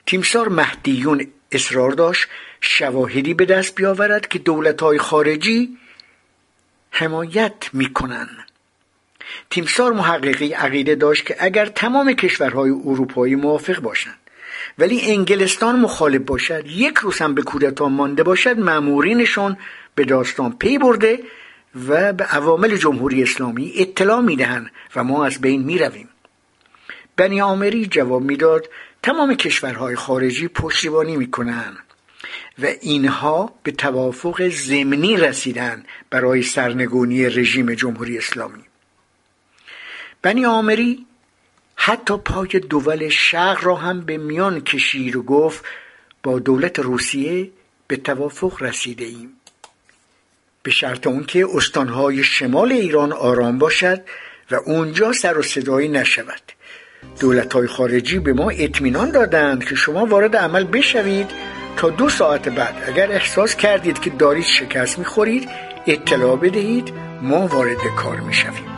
[0.05, 2.27] تیمسار مهدیون اصرار داشت
[2.61, 5.77] شواهدی به دست بیاورد که دولتهای خارجی
[6.91, 8.29] حمایت می‌کنن
[9.49, 14.17] تیمسار محققی عقیده داشت که اگر تمام کشورهای اروپایی موافق باشند
[14.79, 16.63] ولی انگلستان مخالف باشد.
[16.67, 19.57] یک روز هم به کودتا مانده باشد مامورینشون
[19.95, 21.19] به داستان پی برده
[21.87, 26.09] و به عوامل جمهوری اسلامی اطلاع می‌دهند و ما از بین می‌رویم.
[27.17, 28.69] بنی آمری جواب می‌داد
[29.03, 31.77] تمام کشورهای خارجی پشتیبانی می‌کنند
[32.61, 38.63] و اینها به توافق ضمنی رسیدن برای سرنگونی رژیم جمهوری اسلامی.
[40.21, 41.06] بنی آمری
[41.79, 45.65] حتی پای دول شرق را هم به میان کشید و گفت
[46.23, 47.49] با دولت روسیه
[47.87, 49.29] به توافق رسیده ایم
[50.63, 54.01] به شرط اون که استانهای شمال ایران آرام باشد
[54.51, 56.41] و اونجا سر و صدایی نشود.
[57.19, 61.31] دولت های خارجی به ما اطمینان دادند که شما وارد عمل بشوید
[61.77, 62.83] تا دو ساعت بعد.
[62.87, 65.49] اگر احساس کردید که دارید شکست می‌خورید
[65.87, 68.76] اطلاع بدهید ما وارد کار می‌شویم.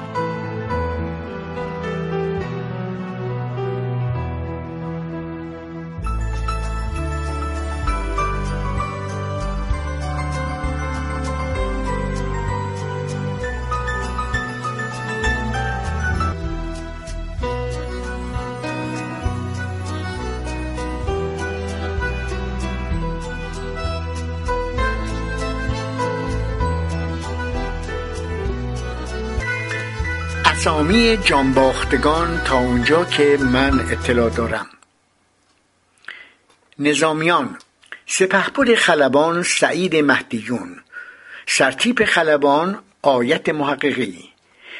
[30.59, 34.67] اسامی جانباختگان تا اونجا که من اطلاع دارم.
[36.79, 37.57] نظامیان
[38.05, 40.75] سپهبد خلبان سعید مهدیون
[41.47, 44.29] سرتیپ خلبان آیت محققی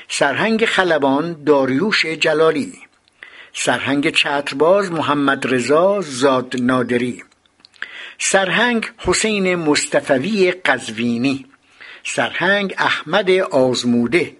[0.09, 2.73] سرهنگ خلبان داریوش جلالی
[3.53, 7.23] سرهنگ چترباز محمد رضا زاد نادری
[8.17, 11.45] سرهنگ حسین مصطفوی قزوینی
[12.03, 14.38] سرهنگ احمد آزموده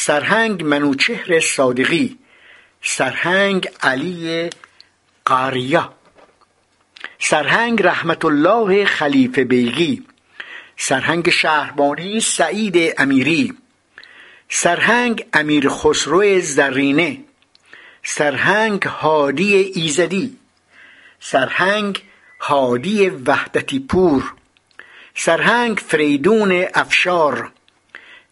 [0.00, 2.18] سرهنگ منوچهر صادقی
[2.82, 4.50] سرهنگ علی
[5.24, 5.92] قاریا
[7.18, 10.04] سرهنگ رحمت الله خلیفه بیگی
[10.76, 13.54] سرهنگ شهربانی سعید امیری
[14.48, 17.18] سرهنگ امیر خسرو زرینه
[18.02, 20.36] سرهنگ هادی ایزدی
[21.20, 22.02] سرهنگ
[22.40, 24.32] هادی وحدتی پور
[25.14, 27.52] سرهنگ فریدون افشار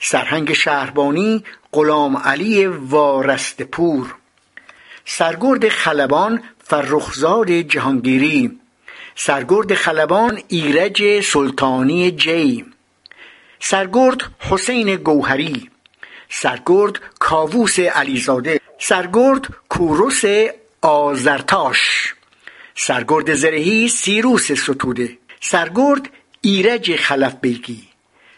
[0.09, 4.15] سرهنگ شهربانی غلام علی وارست پور.
[5.05, 8.61] سرگرد خلبان فرخزاد جهانگیری.
[9.15, 12.65] سرگرد خلبان ایرج سلطانی جی.
[13.61, 15.71] سرگرد حسین گوهری.
[16.29, 18.61] سرگرد کاووس علیزاده.
[18.79, 20.23] سرگرد کوروس
[20.83, 22.15] آزرتاش
[22.75, 25.19] سرگرد زرهی سیروس ستوده.
[25.41, 26.09] سرگرد
[26.41, 27.83] ایرج خلف بیگی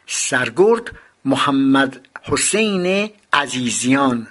[0.06, 0.90] سرگرد
[1.24, 4.26] محمد حسین عزیزیان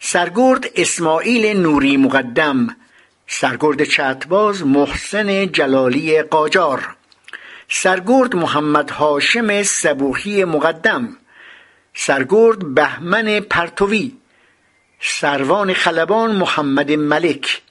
[0.00, 2.76] سرگرد اسماعیل نوری مقدم
[3.26, 6.96] سرگرد چتباز محسن جلالی قاجار
[7.68, 11.16] سرگرد محمد هاشم سبوحی مقدم
[11.94, 14.12] سرگرد بهمن پرتوی
[15.00, 17.62] سروان خلبان محمد ملک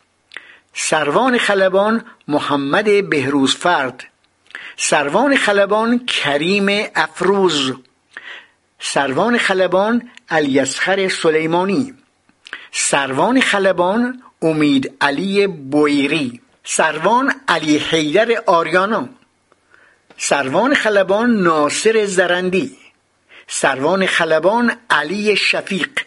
[0.73, 4.04] سروان خلبان محمد بهروز فرد
[4.78, 7.73] سروان خلبان کریم افروز.
[8.86, 11.93] سروان خلبان الیسخر سلیمانی.
[12.72, 16.41] سروان خلبان امید علی بویری.
[16.63, 19.10] سروان علی حیدر آریانا.
[20.17, 22.78] سروان خلبان ناصر زرندی.
[23.48, 26.00] سروان خلبان علی شفیق.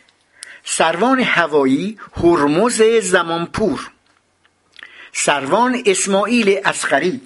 [0.64, 3.90] سروان هوایی هرمز زمانپور.
[5.12, 7.20] سروان اسماعیل اسقری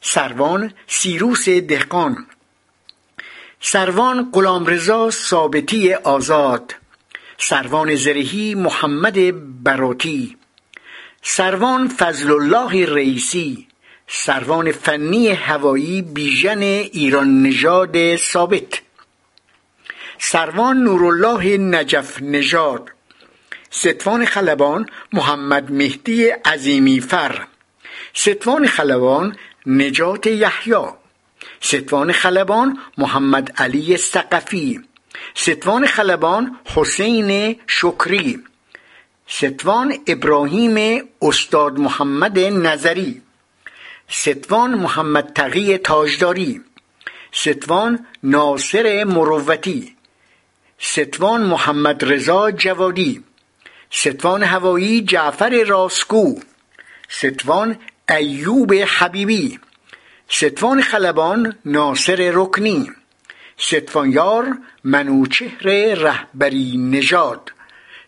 [0.00, 2.26] سروان سیروس دهقان.
[3.62, 6.74] سروان غلامرضا ثابتی آزاد.
[7.38, 9.18] سروان زرهی محمد
[9.64, 10.36] براتی.
[11.22, 13.66] سروان فضل الله رئیسی.
[14.08, 18.80] سروان فنی هوایی بیژن ایران نژاد ثابت.
[20.18, 22.90] سروان نورالله نجف نژاد.
[23.70, 27.46] ستوان خلبان محمد مهدی عظیمی فر.
[28.14, 30.99] ستوان خلبان نجات یحیی.
[31.60, 34.80] ستوان خلبان محمد علی سقفی
[35.34, 38.38] ستوان خلبان حسین شکری.
[39.28, 43.22] ستوان ابراهیم استاد محمد نظری.
[44.08, 46.60] ستوان محمد تقی تاجداری.
[47.32, 49.96] ستوان ناصر مروتی.
[50.80, 53.24] ستوان محمد رضا جوادی.
[53.90, 56.40] ستوان هوایی جعفر راسکو.
[57.08, 57.76] ستوان
[58.08, 59.58] ایوب حبیبی.
[60.32, 62.90] ستوان خلبان ناصر رکنی
[63.58, 67.52] ستوانیار منوچهر رهبری نژاد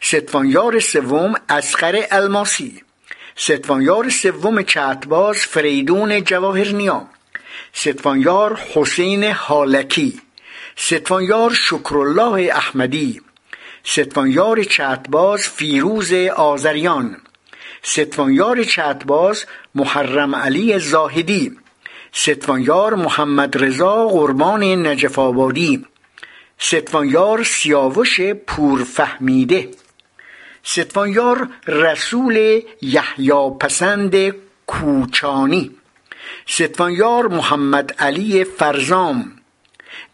[0.01, 2.83] ستوانیار سوم اسقر الماسی
[3.37, 7.03] ستوانیار سوم چتباز فریدون جواهرنیا
[7.73, 10.21] ستوانیار حسین حالکی
[10.77, 13.21] ستوانیار شکرالله احمدی
[13.85, 17.17] ستوانیار چتباز فیروز آذریان
[17.83, 21.62] ستوانیار چتباز محرم علی زاهدی
[22.15, 25.87] ستوانیار محمد رضا قربان نجف آبادی.
[26.59, 29.69] ستوانیار سیاوش پورفهمیده.
[30.65, 34.15] ستوانیار رسول یحیی پسند
[34.67, 35.71] کوچانی.
[36.47, 39.33] ستوانیار محمد علی فرزام.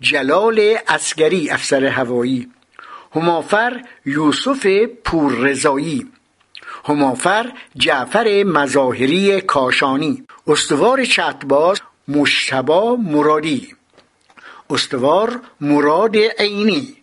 [0.00, 2.48] جلال اسگری افسر هوایی.
[3.16, 4.66] همافر یوسف
[5.04, 6.06] پوررضایی.
[6.88, 10.24] همافر جعفر مظاهری کاشانی.
[10.46, 13.74] استوار چتباز مشتبا مرادی.
[14.70, 16.96] استوار مراد عینی.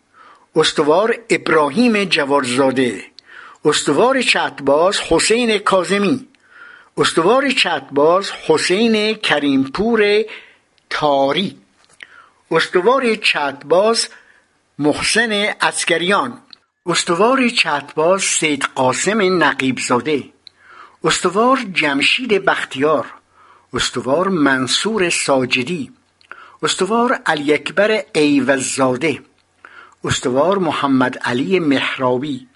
[0.55, 3.03] استوار ابراهیم جوارزاده.
[3.65, 6.27] استوار چتباز حسین کازمی
[6.97, 10.23] استوار چتباز حسین کریمپور
[10.89, 11.57] تاری.
[12.51, 14.07] استوار چتباز
[14.79, 16.41] محسن اسکریان.
[16.85, 20.23] استوار چتباز سید قاسم نقیبزاده.
[21.03, 23.05] استوار جمشید بختیار.
[23.75, 25.91] استوار منصور ساجدی
[26.63, 29.19] استوار علی اکبر ایوزاده
[30.03, 32.47] استوار محمد علی مهرابی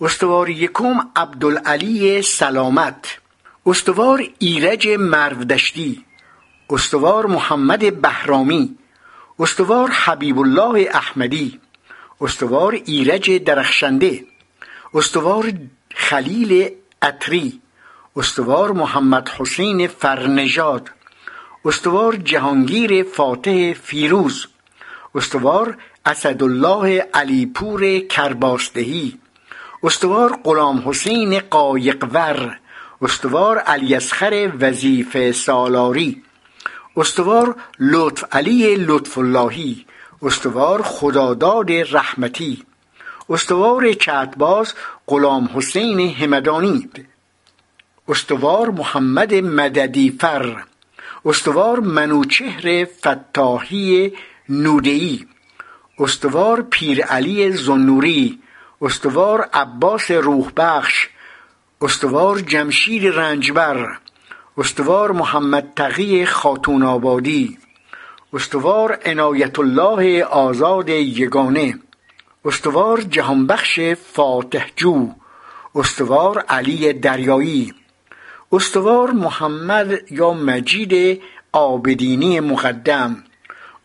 [0.00, 3.18] استوار یکم عبدالعلی سلامت
[3.66, 6.04] استوار ایرج مروردشتی
[6.70, 8.76] استوار محمد بهرامی
[9.38, 11.60] استوار حبیب الله احمدی
[12.20, 14.24] استوار ایرج درخشنده
[14.94, 15.52] استوار
[15.94, 16.68] خلیل
[17.02, 17.62] عطری.
[18.16, 20.90] استوار محمد حسین فرنژاد
[21.64, 24.46] استوار جهانگیر فاتح فیروز
[25.14, 29.18] استوار اسدالله علیپور کرباسدهی
[29.82, 32.58] استوار غلام حسین قایقور
[33.02, 36.22] استوار علی اصغر وظیفه سالاری
[36.96, 39.86] استوار لطف علی لطف اللهی
[40.22, 42.62] استوار خداداد رحمتی
[43.30, 44.74] استوار چتباز
[45.06, 46.90] غلام حسین همدانی
[48.08, 50.64] استوار محمد مددی فر
[51.24, 54.12] استوار منوچهر فتاحی
[54.48, 55.26] نودئی
[55.98, 58.38] استوار پیر علی زنوری
[58.82, 61.08] استوار عباس روح بخش
[61.82, 63.98] استوار جمشید رنجبر
[64.58, 67.58] استوار محمد تقی خاتون آبادی
[68.32, 71.78] استوار عنایت الله آزاد یگانه
[72.44, 73.80] استوار جهانبخش
[74.14, 75.10] فاتح جو
[75.74, 77.81] استوار علی دریایی.
[78.54, 81.22] استوار محمد یا مجید
[81.52, 83.24] آبدینی مقدم.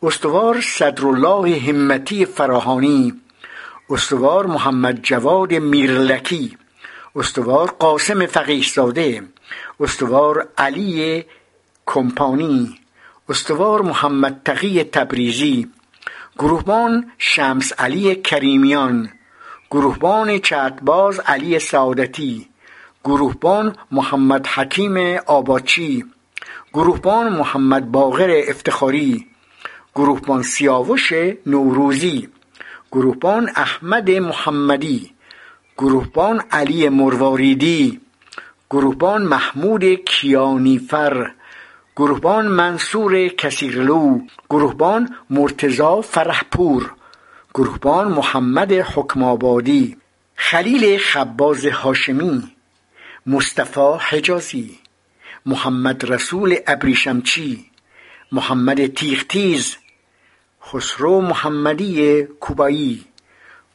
[0.03, 3.13] استوار صدرالله همتی فراهانی.
[3.89, 6.57] استوار محمد جواد میرلکی.
[7.15, 9.23] استوار قاسم فقیهزاده.
[9.79, 11.25] استوار علی
[11.85, 12.79] کمپانی.
[13.29, 15.67] استوار محمد تقی تبریزی.
[16.39, 19.09] گروهبان شمس علی کریمیان.
[19.71, 22.56] گروهبان چتباز علی سعادتی.
[23.07, 26.05] گروهبان محمد حکیم آباچی
[26.73, 29.27] گروهبان محمد باقر افتخاری
[29.95, 31.13] گروهبان سیاوش
[31.45, 32.29] نوروزی
[32.91, 35.11] گروهبان احمد محمدی
[35.77, 38.01] گروهبان علی مرواریدی
[38.71, 41.31] گروهبان محمود کیانیفر
[41.97, 46.93] گروهبان منصور کسیرلو گروهبان مرتزا فرحپور
[47.55, 49.97] گروهبان محمد حکم آبادی
[50.35, 52.56] خلیل خباز هاشمی.
[53.27, 54.79] مصطفی حجازی.
[55.45, 57.65] محمد رسول ابریشمچی.
[58.31, 59.77] محمد تیختیز
[60.63, 63.05] خسرو محمدی کوبایی.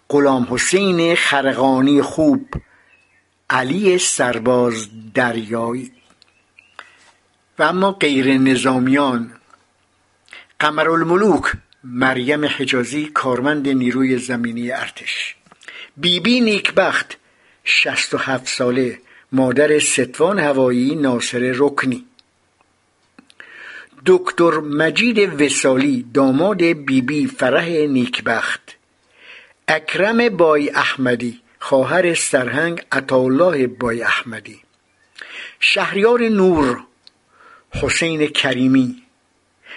[0.08, 2.48] غلام حسین خرقانی خوب.
[3.50, 5.92] علی سرباز دریایی.
[7.58, 9.32] و اما غیر نظامیان.
[10.60, 11.44] قمرالملوک
[11.84, 15.36] مریم حجازی کارمند نیروی زمینی ارتش.
[15.96, 17.16] بیبی بی نیکبخت
[17.64, 18.98] شست و هفت ساله.
[19.32, 22.04] مادر ستوان هوایی ناصر رکنی.
[24.06, 28.76] دکتر مجید وسالی داماد بیبی بی فرح نیکبخت.
[29.68, 34.60] اکرم بای احمدی خواهر سرهنگ عطاالله بای احمدی.
[35.60, 36.84] شهریار نور
[37.70, 39.02] حسین کریمی.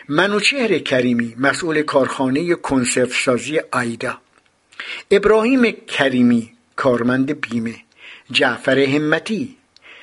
[0.09, 4.17] منوچهر کریمی مسئول کارخانه کنسرو سازی آیدا.
[5.11, 7.84] ابراهیم کریمی کارمند بیمه.
[8.31, 9.57] جعفر همتی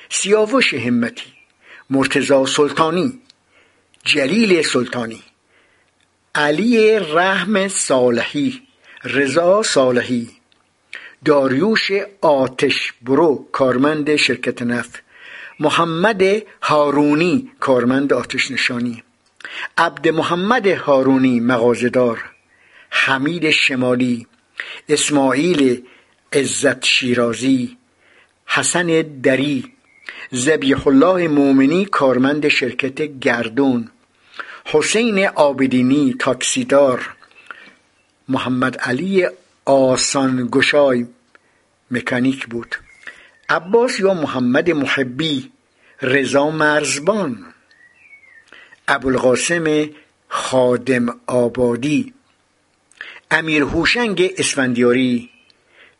[0.09, 1.33] سیاوش همتی
[1.89, 3.19] مرتزا سلطانی
[4.05, 5.23] جلیل سلطانی
[6.35, 8.61] علی رحم صالحی
[9.03, 10.29] رضا صالحی
[11.25, 15.03] داریوش آتش برو کارمند شرکت نفت
[15.59, 16.21] محمد
[16.61, 19.03] هارونی کارمند آتش نشانی
[19.77, 22.23] عبد محمد هارونی مغازدار
[22.89, 24.27] حمید شمالی
[24.89, 25.83] اسماعیل
[26.33, 27.77] عزت شیرازی
[28.45, 29.73] حسن دری
[30.31, 33.89] زبیح الله مومنی کارمند شرکت گردون
[34.65, 37.15] حسین آبدینی تاکسیدار
[38.29, 39.27] محمد علی
[39.65, 41.05] آسان گشای
[41.91, 42.75] مکانیک بود
[43.49, 45.51] عباس یا محمد محبی
[46.01, 47.45] رضا مرزبان
[48.87, 49.89] ابوالقاسم
[50.27, 52.13] خادم آبادی
[53.31, 55.29] امیر هوشنگ اسفندیاری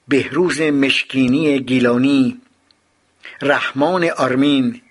[0.07, 2.41] بهروز مشکینی گیلانی
[3.41, 4.81] رحمان آرمین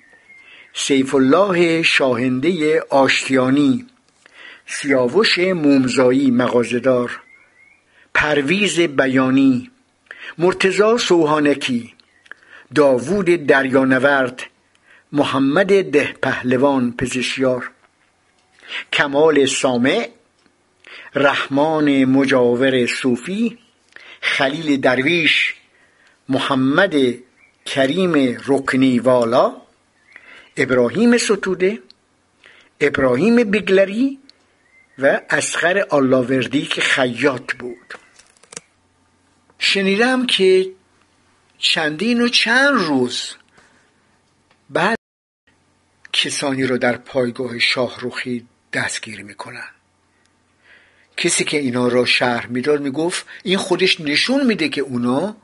[0.74, 3.86] سیف الله شاهنده آشتیانی
[4.66, 7.20] سیاوش مومزایی مغازدار
[8.14, 9.70] پرویز بیانی
[10.38, 11.94] مرتزا سوهانکی
[12.74, 14.42] داوود دریانورد
[15.12, 17.70] محمد ده پهلوان پزشیار
[18.92, 20.08] کمال سامع
[21.14, 23.58] رحمان مجاور صوفی
[24.22, 25.54] خلیل درویش
[26.28, 26.94] محمد
[27.64, 29.56] کریم رکنی والا
[30.56, 31.78] ابراهیم ستوده
[32.80, 34.18] ابراهیم بگلری
[34.98, 37.94] و اسخر آلاوردی که خیاط بود.
[39.58, 40.72] شنیدم که
[41.58, 43.34] چندین و چند روز
[44.70, 44.96] بعد
[46.12, 49.70] کسانی رو در پایگاه شاهروخی دستگیر می‌کنن.
[51.16, 55.36] کسی که اینا را شهر می‌داد می‌گفت این خودش نشون میده که اونا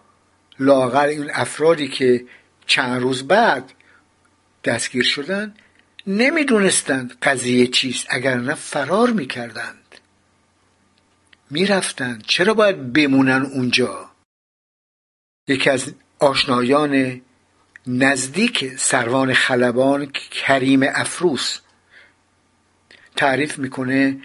[0.59, 2.25] لاغر این افرادی که
[2.66, 3.73] چند روز بعد
[4.64, 5.55] دستگیر شدن
[6.07, 9.85] نمی‌دونستند قضیه چیست اگر نه فرار می‌کردند.
[11.51, 12.25] می‌رفتند.
[12.27, 14.11] چرا باید بمونن اونجا؟
[15.49, 17.21] یکی از آشنایان
[17.87, 21.59] نزدیک سروان خلبان کریم افروس
[23.16, 24.21] تعریف می‌کنه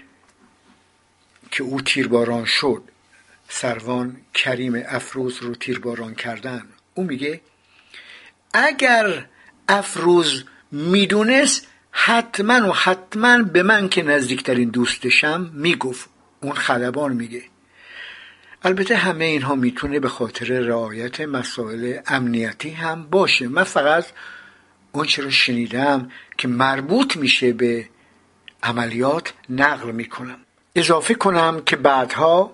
[1.54, 2.82] که او تیرباران شد.
[3.48, 6.62] سروان کریم افروز رو تیرباران کردن.
[6.94, 7.40] او میگه
[8.54, 9.26] اگر
[9.68, 16.08] افروز می‌دونست حتما و حتما به من که نزدیکترین دوستشم می‌گفت.
[16.40, 17.42] اون خلبان میگه.
[18.62, 23.48] البته همه اینها می‌تونه به خاطر رعایت مسائل امنیتی هم باشه.
[23.48, 24.06] من فقط
[24.92, 27.88] اون رو شنیدم که مربوط میشه به
[28.62, 30.43] عملیات نقل می‌کنم.
[30.76, 32.52] اضافه کنم که بعدها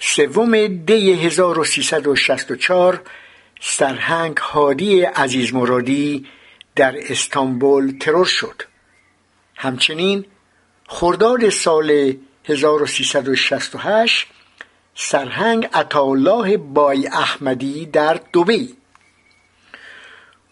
[0.00, 3.02] سوم دی 1364
[3.60, 6.26] سرهنگ هادی عزیز مرادی
[6.76, 8.62] در استانبول ترور شد.
[9.56, 10.24] همچنین
[10.88, 14.26] خرداد سال 1368
[14.94, 18.76] سرهنگ عطاالله بای احمدی در دوبی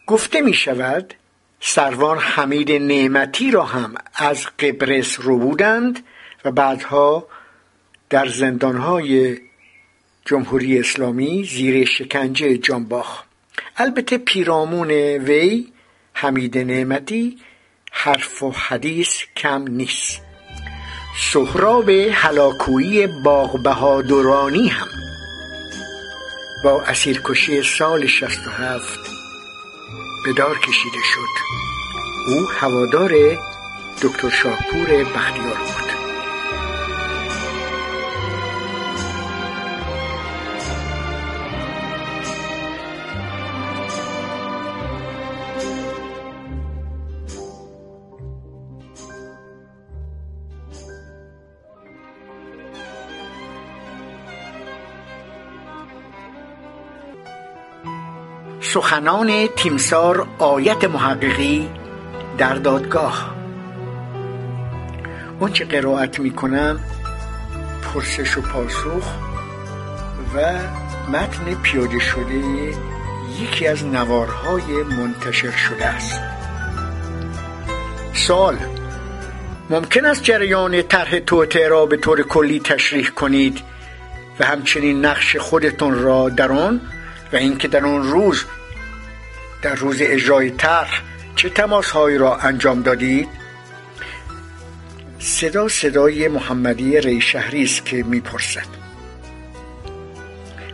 [0.07, 1.15] گفته می شود
[1.61, 6.05] سروان حمید نعمتی را هم از قبرس رو بودند
[6.45, 7.27] و بعدها
[8.11, 9.39] در زندانهای
[10.25, 13.23] جمهوری اسلامی زیر شکنجه جانباخ.
[13.77, 15.73] البته پیرامون وی
[16.13, 17.39] حمید نعمتی
[17.93, 20.21] حرف و حدیث کم نیست.
[21.19, 24.89] سهراب هلاکویی باغ بهادرانی هم.
[26.65, 28.99] با اسیرکشی سال 67
[30.25, 31.45] به دار کشیده شد.
[32.29, 33.39] او هوادار
[34.03, 35.94] دکتر شاپور بختیار بود.
[58.75, 61.69] سخنان تیمسار آیت محققی
[62.39, 63.35] در دادگاه.
[65.41, 66.81] اون چه قرائت می‌کنم
[67.83, 69.05] پرسش و پاسخ
[70.35, 70.55] و
[71.11, 72.43] متن پیاده شده
[73.41, 76.21] یکی از نوارهای منتشر شده است.
[78.13, 78.57] سال
[79.71, 83.61] ممکن است جریان طرح توطعه را به طور کلی تشریح کنید
[84.41, 86.81] و همچنین نقش خودتون را در آن
[87.33, 88.45] و اینکه در آن روز
[89.65, 91.03] در روز اجرای طرح
[91.37, 93.29] چه تماسهایی را انجام دادید؟
[95.19, 98.67] صدا صدای محمدی ری شهری است که می‌پرسد.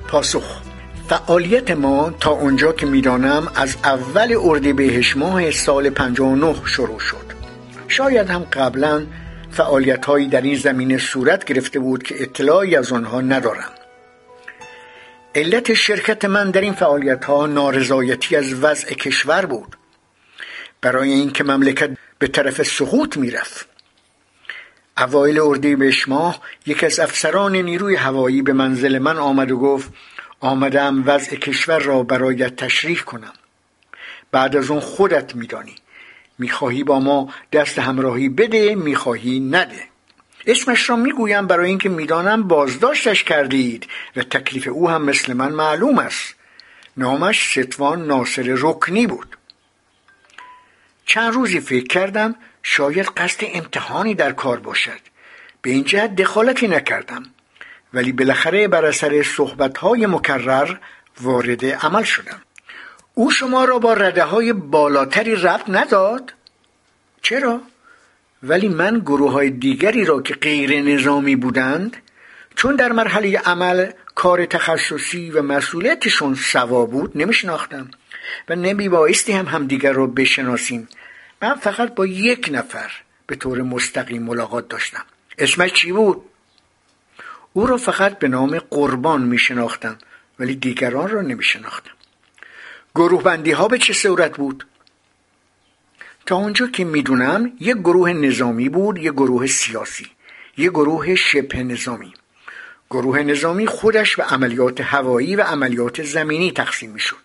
[0.08, 0.60] پاسخ
[1.08, 7.26] فعالیت ما تا اونجا که می‌دانم از اول اردیبهشت ماه سال 59 شروع شد.
[7.88, 9.06] شاید هم قبلا
[9.50, 13.79] فعالیت هایی در این زمینه صورت گرفته بود که اطلاعی از آنها ندارم.
[15.34, 19.76] علت شرکت من در این فعالیت ها نارضایتی از وضع کشور بود.
[20.80, 23.68] برای اینکه مملکت به طرف سقوط می‌رفت.
[24.98, 29.92] اوایل اردیبهشت ماه یکی از افسران نیروی هوایی به منزل من آمد و گفت
[30.40, 33.32] آمدم وضع کشور را برایت تشریح کنم.
[34.32, 35.74] بعد از اون خودت میدانی.
[36.38, 39.89] می‌خواهی با ما دست همراهی بده می‌خواهی نده.
[40.46, 43.86] اسمش را می‌گویم برای اینکه می‌دانم بازداشتش کردید
[44.16, 46.34] و تکلیف او هم مثل من معلوم است.
[46.96, 49.36] نامش ستوان ناصر رکنی بود.
[51.06, 55.00] چند روزی فکر کردم شاید قصد امتحانی در کار باشد.
[55.62, 57.22] به این جهت دخالتی نکردم.
[57.94, 60.76] ولی بالاخره بر اثر صحبتهای مکرر
[61.20, 62.42] وارد عمل شدم.
[63.14, 66.34] او شما را با رده های بالاتری ربط نداد؟
[67.22, 67.60] چرا؟
[68.42, 71.96] ولی من گروه های دیگری را که غیر نظامی بودند
[72.56, 77.90] چون در مرحله عمل کار تخصصی و مسئولیتشون سوا بود نمیشناختم
[78.48, 80.88] و نمی بایستی هم همدیگر را بشناسیم
[81.42, 82.92] من فقط با یک نفر
[83.26, 85.04] به طور مستقیم ملاقات داشتم
[85.38, 86.22] اسمش چی بود؟
[87.52, 89.98] او را فقط به نام قربان می شناختم
[90.38, 91.90] ولی دیگران را نمی شناختم
[92.94, 94.66] گروه بندی ها به چه صورت بود؟
[96.26, 100.06] تا اونجا که می‌دونم یک گروه نظامی بود یک گروه سیاسی
[100.56, 102.12] یک گروه شبه نظامی.
[102.90, 107.16] گروه نظامی خودش به عملیات هوایی و عملیات زمینی تقسیم می‌شد.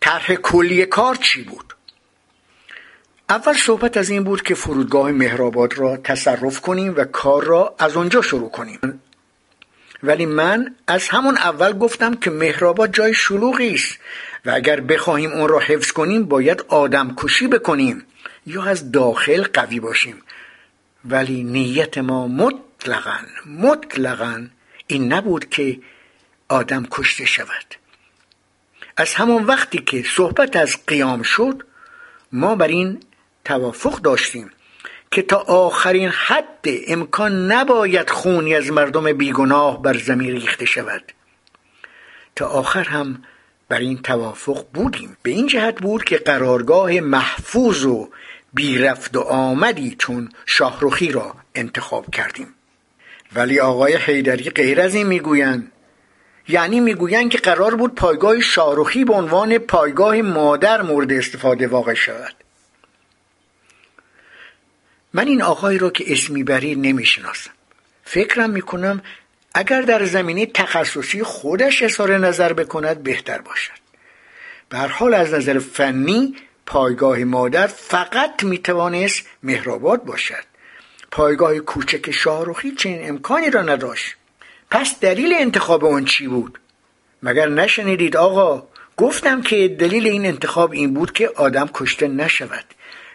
[0.00, 1.74] طرح کلی کار چی بود؟
[3.28, 7.96] اول صحبت از این بود که فرودگاه مهرآباد را تصرف کنیم و کار را از
[7.96, 9.00] آنجا شروع کنیم.
[10.02, 13.98] ولی من از همون اول گفتم که مهرآباد جای شلوغی است.
[14.46, 18.06] و اگر بخواهیم اون را حفظ کنیم باید آدم کشی بکنیم
[18.46, 20.22] یا از داخل قوی باشیم.
[21.04, 24.46] ولی نیت ما مطلقا مطلقا
[24.86, 25.78] این نبود که
[26.48, 27.74] آدم کشته شود.
[28.96, 31.62] از همون وقتی که صحبت از قیام شد
[32.32, 33.00] ما بر این
[33.44, 34.50] توافق داشتیم
[35.10, 41.12] که تا آخرین حد امکان نباید خونی از مردم بیگناه بر زمین ریخته شود.
[42.36, 43.22] تا آخر هم
[43.70, 45.16] بر این توافق بودیم.
[45.22, 48.08] به این جهت بود که قرارگاه محفوظ و
[48.54, 52.54] بیرفت و آمدی چون شاهروخی را انتخاب کردیم.
[53.34, 55.72] ولی آقای حیدری غیر از این می‌گویند
[56.48, 62.34] یعنی می‌گویند که قرار بود پایگاه شاهروخی به عنوان پایگاه مادر مورد استفاده واقع شود.
[65.12, 67.50] من این آقای را که اسمی بری نمی‌شناسم.
[68.04, 69.02] فکرم می‌کنم
[69.54, 73.80] اگر در زمینه تخصصی خودش اظهار نظر بکند بهتر باشد.
[74.68, 76.36] به حال از نظر فنی
[76.66, 80.44] پایگاه مادر فقط می‌توانست مهرآباد باشد.
[81.10, 84.16] پایگاه کوچک شاهروخی چنین امکانی را نداشت.
[84.70, 86.58] پس دلیل انتخاب آن چی بود؟
[87.22, 92.64] مگر نشنیدید آقا؟ گفتم که دلیل این انتخاب این بود که آدم کشته نشود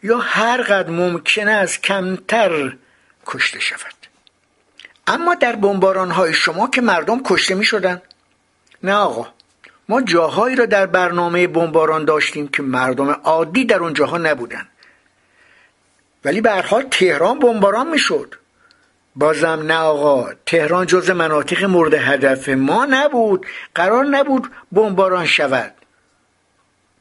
[0.03, 2.75] یا هر قدر ممکن است کمتر
[3.25, 3.94] کشته شود.
[5.07, 8.01] اما در بمباران های شما که مردم کشته می شدن
[8.83, 9.27] نه آقا
[9.89, 14.67] ما جاهایی را در برنامه بمباران داشتیم که مردم عادی در اون جاها نبودن.
[16.25, 18.35] ولی به حال تهران بمباران می‌شد.
[19.15, 23.45] بازم نه آقا تهران جز مناطق مورد هدف ما نبود.
[23.75, 25.73] قرار نبود بمباران شود.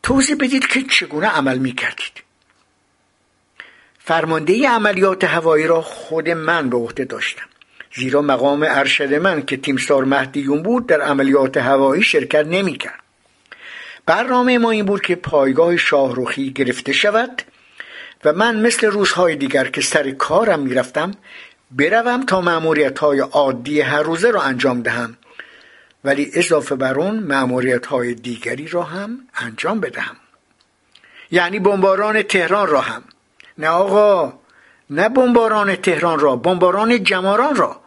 [0.03, 2.23] توضیح بدید که چگونه عمل می کردید
[3.99, 7.47] فرمانده عملیات هوایی را خود من به عهده داشتم.
[7.97, 13.01] زیرا مقام ارشد من که تیمسار مهدیون بود در عملیات هوایی شرکت نمی‌کرد.
[14.07, 17.43] برنامه ما این بود که پایگاه شاهروخی گرفته شود
[18.25, 21.11] و من مثل روزهای دیگر که سر کارم می‌رفتم
[21.71, 25.17] بروم تا معمولیت های عادی هر روزه را انجام دهم.
[26.05, 30.17] ولی اضافه بر اون معمولیت های دیگری را هم انجام بدهم.
[31.31, 33.03] یعنی بمباران تهران را هم.
[33.59, 34.33] نه آقا
[34.91, 37.84] نه بمباران تهران را بمباران جماران را.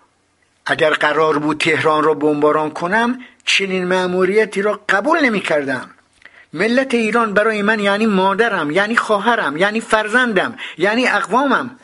[0.69, 5.89] اگر قرار بود تهران را بمباران کنم چنین مأموریتی را قبول نمی کردم
[6.53, 11.79] ملت ایران برای من یعنی مادرم یعنی خواهرم یعنی فرزندم یعنی اقوامم.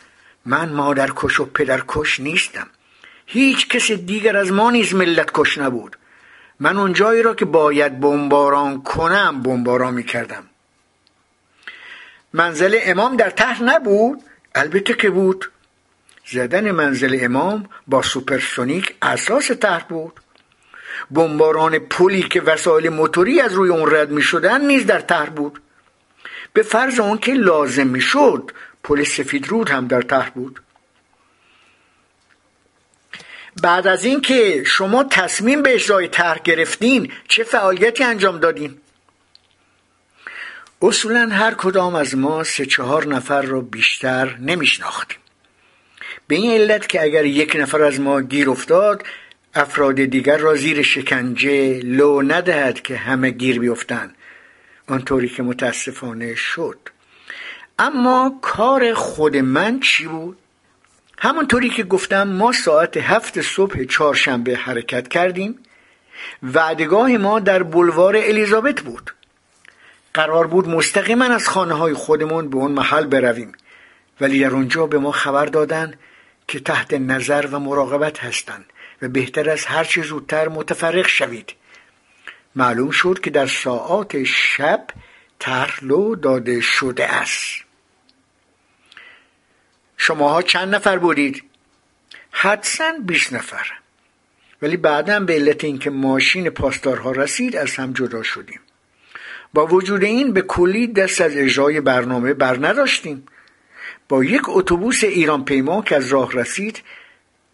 [0.45, 2.67] من مادرکش و پدرکش نیستم.
[3.25, 5.97] هیچ کس دیگر از ما نیز ملت کش نبود.
[6.59, 10.43] من اون جایی را که باید بمباران کنم بمباران می کردم
[12.33, 14.21] منزل امام در طرح نبود؟
[14.55, 15.51] البته که بود.
[16.25, 20.19] زدن منزل امام با سوپرسونیک اساس طرح بود.
[21.11, 25.61] بمباران پلی که وسایل موتوری از روی اون رد می شدن نیز در طرح بود.
[26.53, 28.51] به فرض اون که لازم می شد
[28.83, 30.59] پل سفید رود هم در طرح بود.
[33.61, 38.77] بعد از اینکه شما تصمیم به اجرای طرح گرفتین چه فعالیتی انجام دادین؟
[40.81, 45.22] اصولا هر کدام از ما سه چهار نفر رو بیشتر نمیشناختیم.
[46.27, 49.03] به این علت که اگر یک نفر از ما گیر افتاد
[49.55, 54.15] افراد دیگر را زیر شکنجه لو ندهد که همه گیر بیفتند.
[54.87, 56.77] آنطوری که متاسفانه شد.
[57.79, 60.37] اما کار خود من چی بود؟
[61.17, 65.59] همانطوری که گفتم ما ساعت هفت صبح چهارشنبه حرکت کردیم.
[66.43, 69.13] وعدگاه ما در بلوار الیزابت بود.
[70.13, 73.51] قرار بود مستقیما از خانه های خودمون به اون محل برویم.
[74.21, 75.93] ولی در اونجا به ما خبر دادن
[76.47, 78.65] که تحت نظر و مراقبت هستند
[79.01, 81.53] و بهتر از هر چه زودتر متفرق شوید.
[82.55, 84.87] معلوم شد که در ساعات شب
[85.39, 87.63] ترلو داده شده است.
[89.97, 91.43] شماها چند نفر بودید؟
[92.31, 93.71] حدسا 20 نفر.
[94.61, 98.59] ولی بعدا به علت اینکه ماشین پاسدارها رسید از هم جدا شدیم.
[99.53, 103.25] با وجود این به کلی دست از اجرای برنامه بر نداشتیم
[104.09, 106.83] با یک اتوبوس ایران پیما که از راه رسید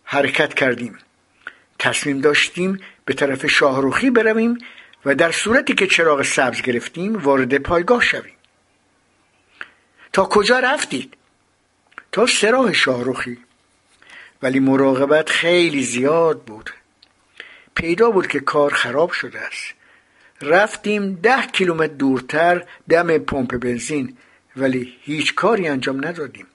[0.03, 0.97] حرکت کردیم.
[1.79, 4.57] تصمیم داشتیم به طرف شاهروخی برویم
[5.05, 8.33] و در صورتی که چراغ سبز گرفتیم وارد پایگاه شویم.
[10.13, 11.17] تا کجا رفتید؟
[12.11, 13.37] تا سراح شاهروخی
[14.41, 16.69] ولی مراقبت خیلی زیاد بود.
[17.75, 19.73] پیدا بود که کار خراب شده است.
[20.41, 24.17] رفتیم ده کیلومتر دورتر دم پمپ بنزین.
[24.57, 26.47] ولی هیچ کاری انجام ندادیم.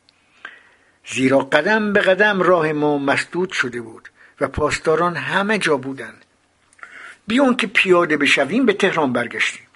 [1.07, 4.09] زیرا قدم به قدم راه ما مسدود شده بود
[4.41, 6.25] و پاسداران همه جا بودند.
[7.27, 9.67] بیان که پیاده بشویم به تهران برگشتیم.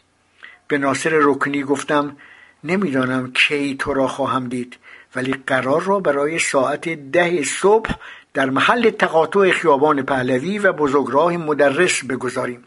[0.68, 2.16] به ناصر رکنی گفتم
[2.64, 4.76] نمی‌دانم کی تو را خواهم دید
[5.16, 7.94] ولی قرار را برای ساعت ده صبح
[8.34, 12.64] در محل تقاطع خیابان پهلوی و بزرگراه مدرس بگذاریم.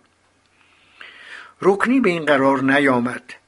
[1.61, 3.40] رکنی به این قرار نیامد.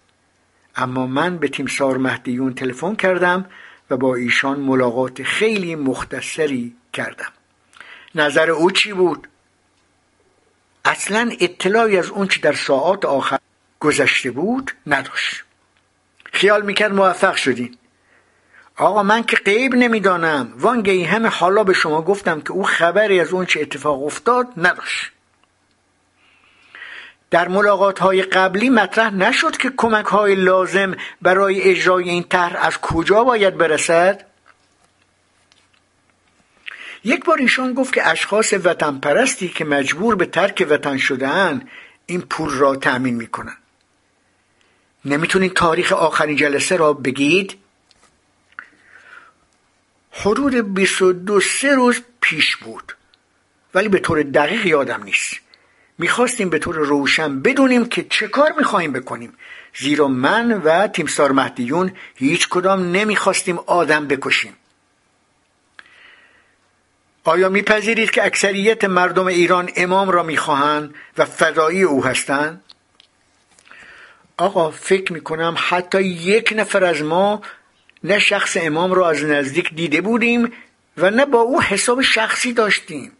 [0.75, 3.45] اما من به تیمسار مهدیون تلفن کردم
[3.89, 7.31] و با ایشان ملاقات خیلی مختصری کردم.
[8.15, 9.27] نظر او چی بود؟
[10.85, 13.39] اصلا اطلاعی از اون چی در ساعات آخر
[13.79, 15.43] گذشته بود نداشت.
[16.25, 17.77] خیال می‌کرد موفق شدین.
[18.77, 20.53] آقا من که قیب نمی‌دانم.
[20.57, 25.11] وانگهی همه حالا به شما گفتم که او خبری از اون چه اتفاق افتاد نداشت.
[27.33, 32.77] در ملاقات های قبلی مطرح نشد که کمک های لازم برای اجرای این طرح از
[32.77, 34.25] کجا باید برسد؟
[37.03, 41.69] یک بار ایشان گفت که اشخاص وطن پرستی که مجبور به ترک وطن شدهاند
[42.05, 43.57] این پول را تأمین می‌کنن
[45.05, 47.57] نمی‌تونید تاریخ آخرین جلسه را بگید؟
[50.11, 52.95] حدود 22 سه روز پیش بود
[53.73, 55.42] ولی به طور دقیق یادم نیست
[55.97, 59.33] می‌خواستیم به طور روشن بدونیم که چه کار می‌خواهیم بکنیم.
[59.75, 64.53] زیرا من و تیمسار مهدیون هیچ کدام نمی‌خواستیم آدم بکشیم.
[67.23, 72.61] آیا میپذیرید که اکثریت مردم ایران امام را می‌خواهند و فدایی او هستند؟
[74.37, 77.41] آقا فکر می‌کنم حتی یک نفر از ما
[78.03, 80.53] نه شخص امام را از نزدیک دیده بودیم
[80.97, 83.11] و نه با او حساب شخصی داشتیم.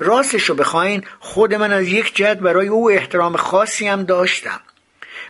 [0.00, 4.60] راستش رو بخواین خود من از یک جهت برای او احترام خاصی هم داشتم.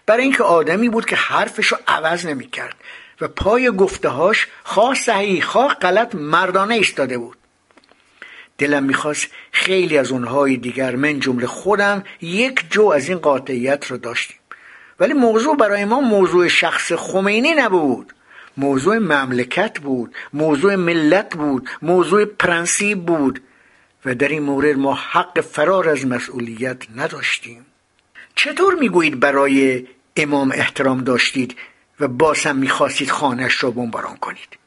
[0.06, 2.76] برای اینکه آدمی بود که حرفش رو عوض نمی‌کرد
[3.20, 7.36] و پای گفتهاش خواه صحیح خواه غلط مردانه ایستاده بود.
[8.58, 13.96] دلم می‌خواست خیلی از اونهای دیگر من جمله خودم یک جو از این قاطعیت رو
[13.96, 14.36] داشتیم.
[15.00, 18.12] ولی موضوع برای ما موضوع شخص خمینی نبود.
[18.56, 23.42] موضوع مملکت بود موضوع ملت بود موضوع پرنسیب بود.
[24.04, 27.66] و در این مورد ما حق فرار از مسئولیت نداشتیم.
[28.34, 29.86] چطور می‌گویید برای
[30.16, 31.56] امام احترام داشتید
[32.00, 34.58] و باز هم می‌خواستید خانهش را بمباران کنید؟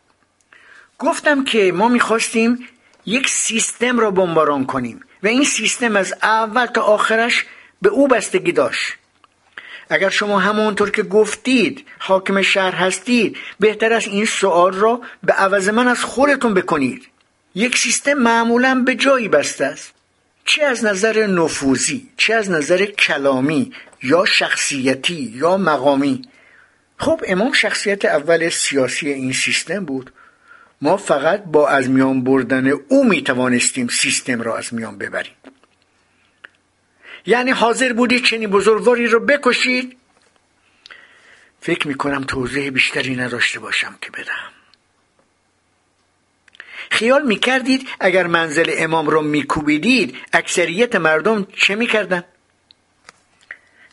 [1.00, 2.68] گفتم که ما می‌خواستیم
[3.06, 7.46] یک سیستم را بمباران کنیم و این سیستم از اول تا آخرش
[7.82, 8.94] به او بستگی داشت.
[9.90, 15.70] اگر شما همونطور که گفتید حاکم شهر هستید بهتر است این سوال را به عوض
[15.70, 17.08] من از خودتون بکنید.
[17.56, 19.94] یک سیستم معمولا به جایی بسته است.
[20.46, 23.74] چه از نظر نفوذی چه از نظر کلامی
[24.04, 26.22] یا شخصیتی یا مقامی.
[26.98, 30.12] خب امام شخصیت اول سیاسی این سیستم بود.
[30.82, 35.34] ما فقط با از میان بردن او می توانستیم سیستم را از میان ببریم.
[37.26, 39.98] یعنی حاضر بودید چنین بزرگواری رو بکشید.
[41.62, 44.53] فکر می کنم توضیح بیشتری نداشته باشم که بدم.
[46.94, 52.24] خیال می کردید اگر منزل امام رو می کوبیدید اکثریت مردم چه می کردن؟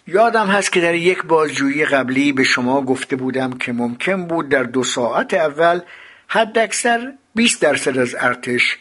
[0.06, 4.62] یادم هست که در یک بازجویی قبلی به شما گفته بودم که ممکن بود در
[4.62, 5.80] دو ساعت اول
[6.28, 8.78] حد اکثر 20 درصد از ارتش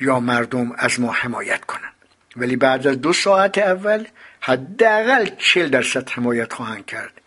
[0.00, 1.94] یا مردم از ما حمایت کنند
[2.36, 4.04] ولی بعد از دو ساعت اول
[4.40, 7.20] حداقل 40 درصد حمایت خواهند کرد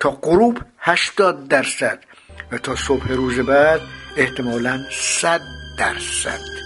[0.00, 1.98] تا غروب 80 درصد
[2.52, 3.80] و تا صبح روز بعد
[4.16, 4.76] احتمالا
[5.22, 5.40] 100
[5.78, 6.63] درصد.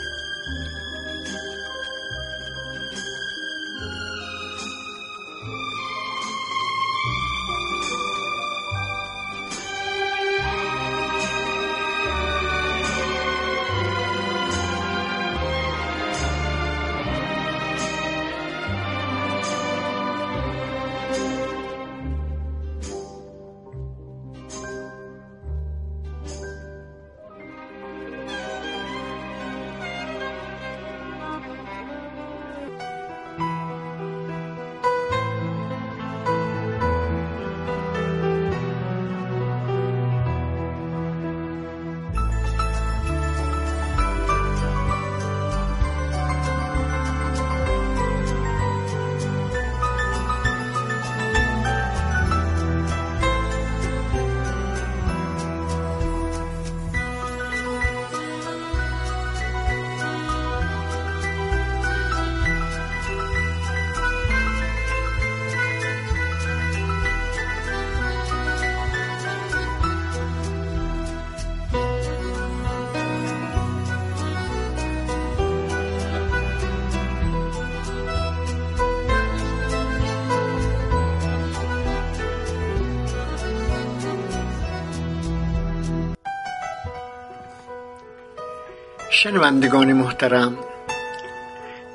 [89.23, 90.59] شنوندگان محترم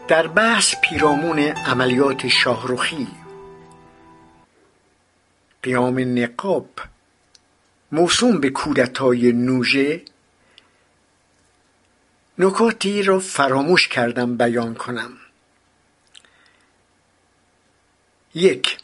[0.07, 3.07] در بحث پیرامون عملیات شاهروخی
[5.63, 6.69] قیام نقاب
[7.91, 10.01] موسوم به کودتای نوژه
[12.37, 15.11] نکاتی را فراموش کردم بیان کنم.
[18.35, 18.77] یک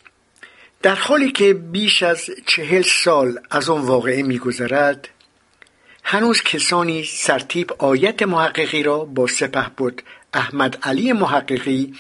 [0.82, 5.08] در حالی که بیش از چهل سال از آن واقعه میگذرد
[6.12, 10.02] هنوز کسانی سرتیب آیت محققی را با سپه بود.
[10.34, 11.94] احمد علی محققی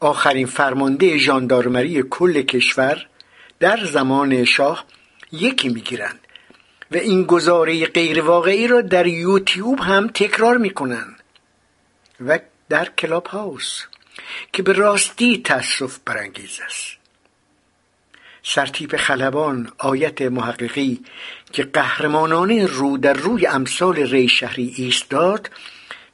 [0.00, 3.06] آخرین فرمانده ژاندارمری کل کشور
[3.60, 4.84] در زمان شاه
[5.32, 6.20] یکی می‌گیرند
[6.90, 11.22] و این گزاره غیر واقعی را در یوتیوب هم تکرار می‌کنند
[12.20, 12.38] و
[12.68, 13.84] در کلاب هاوس
[14.52, 17.01] که به راستی تصرف برانگیز است.
[18.42, 21.00] سرتیپ خلبان آیت محققی
[21.52, 25.50] که قهرمانانه رو در روی امثال ری شهری ایستاد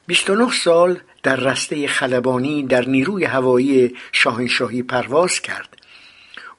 [0.07, 5.77] 29 سال در رسته خلبانی در نیروی هوایی شاهنشاهی پرواز کرد.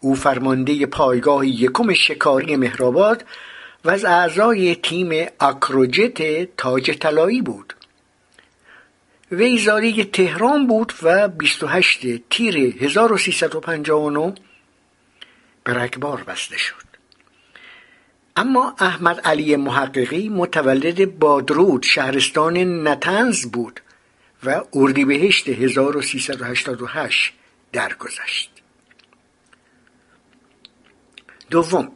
[0.01, 3.25] او فرمانده پایگاه یکم شکاری مهرآباد
[3.85, 7.75] و از اعضای تیم اکروجت تاج طلایی بود.
[9.33, 12.01] وی زاده تهران بود و 28
[12.31, 14.35] تیر 1359
[15.65, 16.91] به رگبار بسته شد.
[18.37, 23.81] اما احمد علی محققی متولد بادرود شهرستان نتنز بود
[24.45, 27.33] و اردیبهشت 1388
[27.73, 28.51] درگذشت.
[31.51, 31.93] دوم.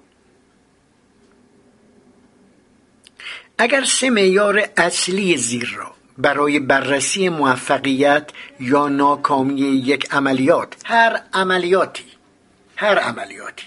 [3.58, 12.13] اگر سه معیار اصلی زیر را برای بررسی موفقیت یا ناکامی یک عملیات هر عملیاتی
[12.85, 13.66] هر عملیاتی.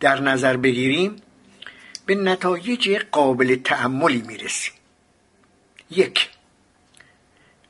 [0.00, 1.22] در نظر بگیریم
[2.06, 4.74] به نتایج قابل تعملی می‌رسیم.
[5.90, 6.28] یک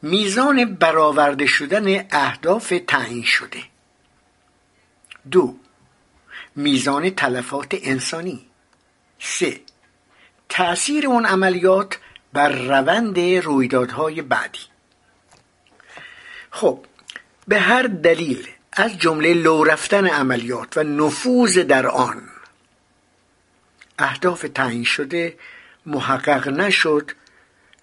[0.02, 3.62] میزان برآورده شدن اهداف تعیین شده.
[5.30, 5.56] دو
[6.56, 8.46] میزان تلفات انسانی.
[9.18, 9.60] سه
[10.48, 11.98] تأثیر اون عملیات
[12.32, 14.58] بر روند رویدادهای بعدی.
[16.50, 16.84] خب
[17.48, 22.28] به هر دلیل از جمله لو رفتن عملیات و نفوذ در آن.
[23.98, 25.38] اهداف تعیین شده
[25.86, 27.10] محقق نشد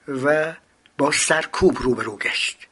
[0.07, 0.53] و
[0.97, 2.67] با سرکوب روبرو گشت.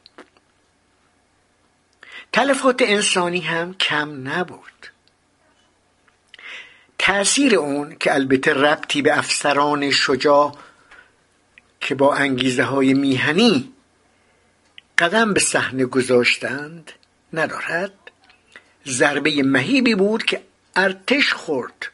[2.32, 4.86] تلفات انسانی هم کم نبود.
[6.98, 10.56] تأثیر اون که البته ربطی به افسران شجاع
[11.80, 13.72] که با انگیزه های میهنی
[14.98, 16.92] قدم به صحنه گذاشتند
[17.32, 18.01] ندارد.
[18.86, 20.42] ضربه مهیبی بود که
[20.76, 21.86] ارتش خورد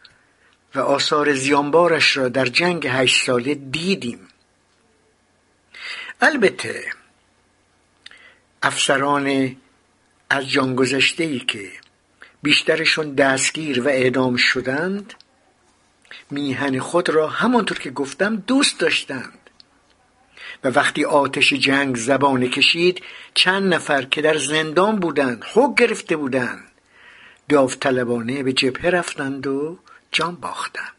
[0.74, 4.28] و آثار زیانبارش را در جنگ هشت ساله دیدیم.
[6.20, 6.84] البته
[8.62, 9.56] افسران
[10.30, 11.70] از جان ای که
[12.42, 15.14] بیشترشون دستگیر و اعدام شدند
[16.30, 19.38] میهن خود را همانطور که گفتم دوست داشتند.
[20.64, 23.02] و وقتی آتش جنگ زبانه کشید
[23.34, 26.67] چند نفر که در زندان بودند حق گرفته بودند.
[27.48, 29.78] داوطلبانه به جبهه رفتند و
[30.12, 30.92] جان باختند.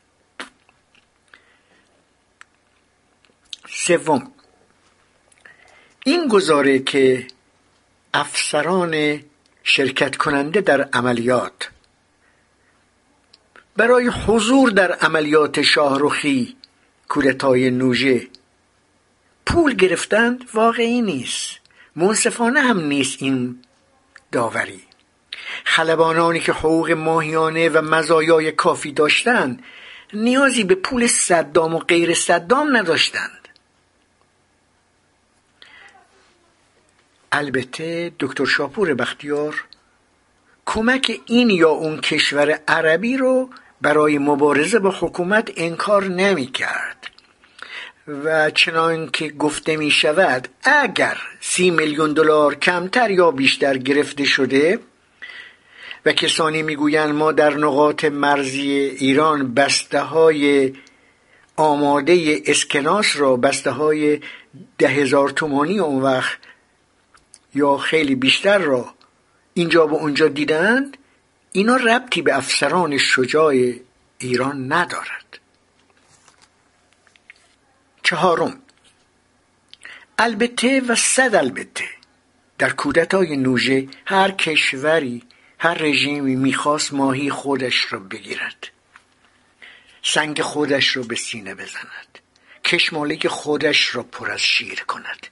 [3.69, 4.31] سوم
[6.05, 7.27] این گزاره که
[8.13, 9.23] افسران
[9.63, 11.69] شرکت کننده در عملیات
[13.77, 16.55] برای حضور در عملیات شاهروخی
[17.07, 18.27] کودتای نوژه
[19.45, 21.59] پول گرفتند واقعی نیست.
[21.95, 23.63] منصفانه هم نیست این
[24.31, 24.88] داوری.
[25.69, 29.63] خلبانانی که حقوق ماهیانه و مزایای کافی داشتند
[30.13, 33.47] نیازی به پول صدام و غیر صدام نداشتند.
[37.31, 39.63] البته دکتر شاپور بختیار
[40.65, 43.49] کمک این یا اون کشور عربی رو
[43.81, 47.07] برای مبارزه با حکومت انکار نمی کرد.
[48.07, 54.79] و چنان که گفته می شود اگر سی میلیون دلار کمتر یا بیشتر گرفته شده
[56.13, 60.73] کسانی می‌گویند ما در نقاط مرزی ایران بسته های
[61.55, 64.19] آماده اسکناس را بسته های
[64.77, 66.39] ده هزار تومانی اون وقت
[67.55, 68.93] یا خیلی بیشتر را
[69.53, 70.97] اینجا و اونجا دیدند
[71.51, 73.73] اینا ربطی به افسران شجاع
[74.17, 75.39] ایران ندارد.
[78.03, 78.61] چهارم
[80.17, 81.85] البته و صد البته
[82.57, 85.23] در کودتای نوژه هر کشوری
[85.59, 88.67] هر رژیمی می‌خواست ماهی خودش را بگیرد.
[90.01, 92.19] سنگ خودش را به سینه بزند.
[92.65, 95.27] کشماله خودش را پر از شیر کند.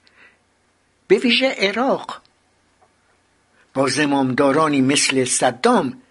[1.07, 2.21] به ویژه عراق.
[3.73, 6.01] با زمامدارانی مثل صدام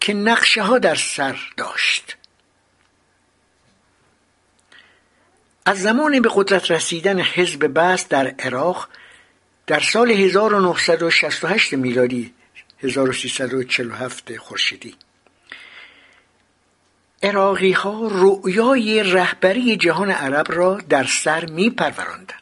[0.00, 2.16] که نقشه ها در سر داشت.
[5.66, 8.88] از زمان به قدرت رسیدن حزب بس در عراق
[9.66, 12.34] در سال 1968 میلادی
[12.82, 14.94] 1347 خورشیدی.
[17.22, 22.32] عراقی ها رؤیای رهبری جهان عرب را در سر می پروراندند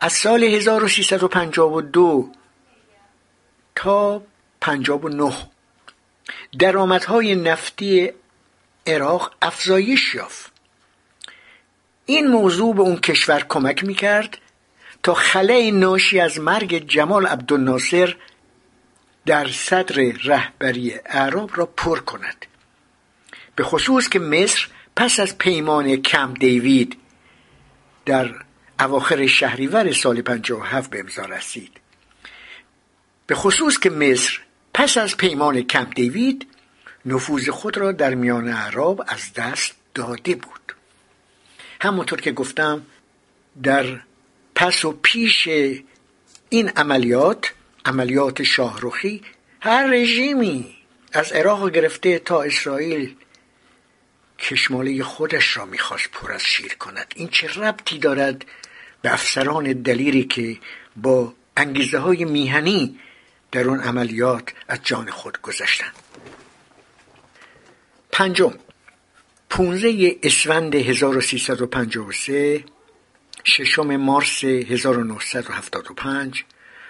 [0.00, 2.32] از سال 1352
[3.74, 4.22] تا
[4.60, 5.32] 59
[6.58, 8.10] درآمدهای نفتی
[8.86, 10.52] عراق افزایش یافت.
[12.06, 14.38] این موضوع به اون کشور کمک می‌کرد
[15.02, 18.16] تا خلای ناشی از مرگ جمال عبدالناصر
[19.26, 22.46] در صدر رهبری اعراب را پر کند.
[23.56, 26.96] به خصوص که مصر پس از پیمان کم دیوید
[28.06, 28.34] در
[28.80, 31.72] اواخر شهریور سال 57 به امضا رسید.
[33.26, 34.40] به خصوص که مصر
[34.74, 36.46] پس از پیمان کم دیوید
[37.06, 40.74] نفوذ خود را در میان عرب از دست داده بود.
[41.80, 42.82] همونطور که گفتم
[43.62, 44.00] در
[44.54, 45.48] پس و پیش
[46.48, 47.52] این عملیات
[47.86, 49.22] عملیات شاهروخی
[49.60, 50.76] هر رژیمی
[51.12, 53.14] از عراق گرفته تا اسرائیل
[54.38, 57.14] کشماله خودش را می‌خواست پر از شیر کند.
[57.16, 58.44] این چه ربطی دارد
[59.02, 60.58] به افسران دلیری که
[60.96, 62.98] با انگیزه های میهنی
[63.52, 65.94] در اون عملیات از جان خود گذشتند
[68.12, 68.54] پنجم
[69.50, 72.64] پونزه اسفند 1353
[73.44, 76.44] ششم مارس 1975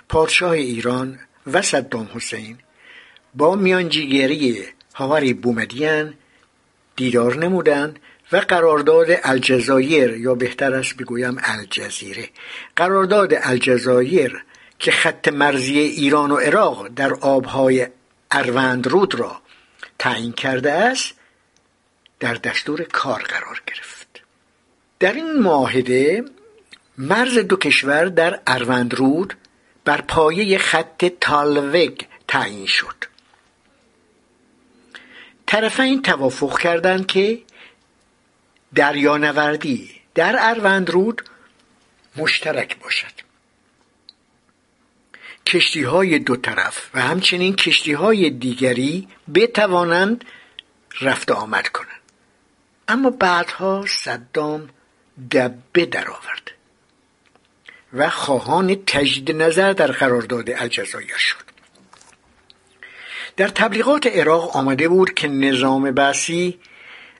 [0.09, 2.59] پادشاه ایران و صدام حسین
[3.35, 6.15] با میانجیگری هاوری بومدیان
[6.97, 7.99] دیدار نمودند
[8.33, 12.29] و قرارداد الجزایر یا بهتر است بگویم الجزیره
[12.77, 14.45] قرارداد الجزایر
[14.79, 17.87] که خط مرزی ایران و عراق در آبهای
[18.31, 19.41] اروند رود را
[19.99, 21.15] تعیین کرده است
[22.21, 24.23] در دستور کار قرار گرفت.
[24.99, 26.25] در این معاهده
[26.99, 29.35] مرز دو کشور در اروند رود
[29.87, 33.05] بر پایه خط تالوگ تعیین شد.
[35.47, 37.43] طرفین توافق کردند که
[38.75, 41.23] دریانوردی در اروند رود
[42.17, 43.13] مشترک باشد.
[45.47, 50.25] کشتی های دو طرف و همچنین کشتی های دیگری بتوانند
[51.01, 52.01] رفت آمد کنند.
[52.89, 54.69] اما بعدها صدام
[55.31, 56.56] دبه درآورد.
[57.93, 61.47] و خواهان تجدید نظر در قرارداد الجزایر شد.
[63.37, 66.59] در تبلیغات عراق آمده بود که نظام بسی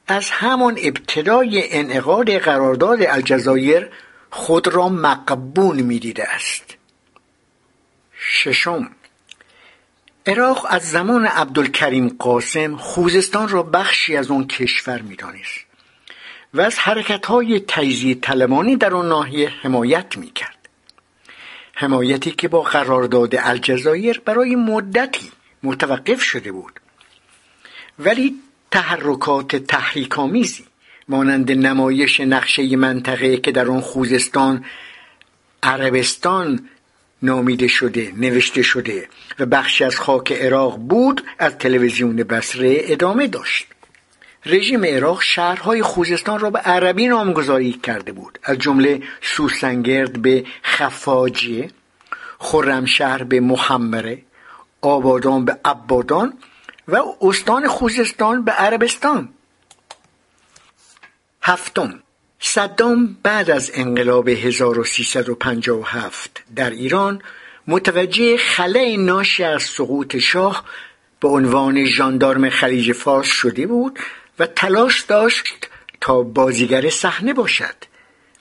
[0.09, 3.89] از همان ابتدای انعقاد قرارداد الجزایر
[4.31, 6.77] خود را مقبول می‌دیده است.
[8.19, 8.91] ششم
[10.27, 15.67] عراق از زمان عبدالکریم قاسم خوزستان را بخشی از اون کشور می‌دانست
[16.55, 20.56] و از حرکت های تجزیه طلبانی در آن ناحیه حمایت می‌کرد.
[21.79, 25.31] حمایتی که با قرارداد الجزایر برای مدتی
[25.63, 26.81] متوقف شده بود.
[27.99, 28.35] ولی
[28.71, 30.65] تحرکات تحریکامیزی
[31.09, 34.65] مانند نمایش نقشه منطقه که در آن خوزستان
[35.63, 36.69] عربستان
[37.23, 39.09] نامیده شده نوشته شده
[39.39, 43.67] و بخشی از خاک عراق بود از تلویزیون بسره ادامه داشت.
[44.47, 48.39] رژیم عراق شهرهای خوزستان را به عربی نامگذاری کرده بود.
[48.43, 51.71] از جمله سوسنگرد به خفاجیه
[52.39, 54.23] خرمشهر به محمره
[54.81, 56.39] آبادان به عبادان
[56.89, 59.29] و استان خوزستان به عربستان.
[61.43, 62.03] هفتم
[62.39, 67.23] صدام بعد از انقلاب 1357 در ایران
[67.67, 70.65] متوجه خلای ناشی از سقوط شاه
[71.21, 73.99] به عنوان ژاندارم خلیج فارس شده بود
[74.39, 75.69] و تلاش داشت
[76.01, 77.75] تا بازیگر صحنه باشد.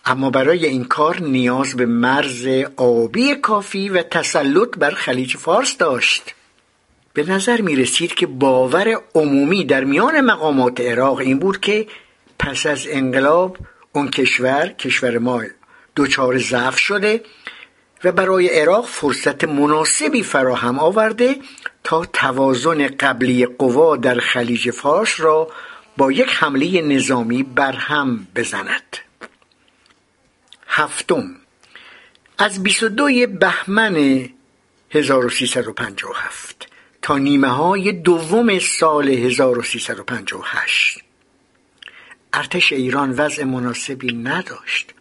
[0.06, 6.36] اما برای این کار نیاز به مرز آبی کافی و تسلط بر خلیج فارس داشت.
[7.14, 11.88] به نظر می رسید که باور عمومی در میان مقامات عراق این بود که
[12.40, 13.58] پس از انقلاب
[13.94, 15.42] اون کشور کشور ما
[15.96, 17.24] دچار ضعف شده
[18.04, 21.36] و برای عراق فرصت مناسبی فراهم آورده
[21.84, 25.48] تا توازن قبلی قوا در خلیج فارس را
[25.98, 28.98] با یک حمله نظامی برهم بزند.
[30.68, 31.36] هفتم
[32.38, 34.30] از 22 بهمن
[34.92, 36.68] 1357
[37.02, 41.00] تا نیمه های دوم سال 1358
[42.34, 44.94] ارتش ایران وضع مناسبی نداشت.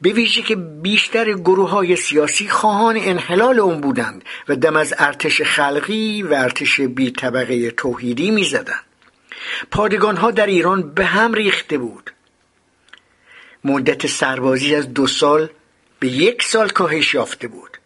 [0.00, 5.42] به ویژه که بیشتر گروه های سیاسی خواهان انحلال اون بودند و دم از ارتش
[5.42, 8.87] خلقی و ارتش بی طبقه توحیدی می زدند.
[9.70, 12.10] پادگان ها در ایران به هم ریخته بود.
[13.64, 15.48] مدت سربازی از دو سال
[16.00, 17.78] به یک سال کاهش یافته بود.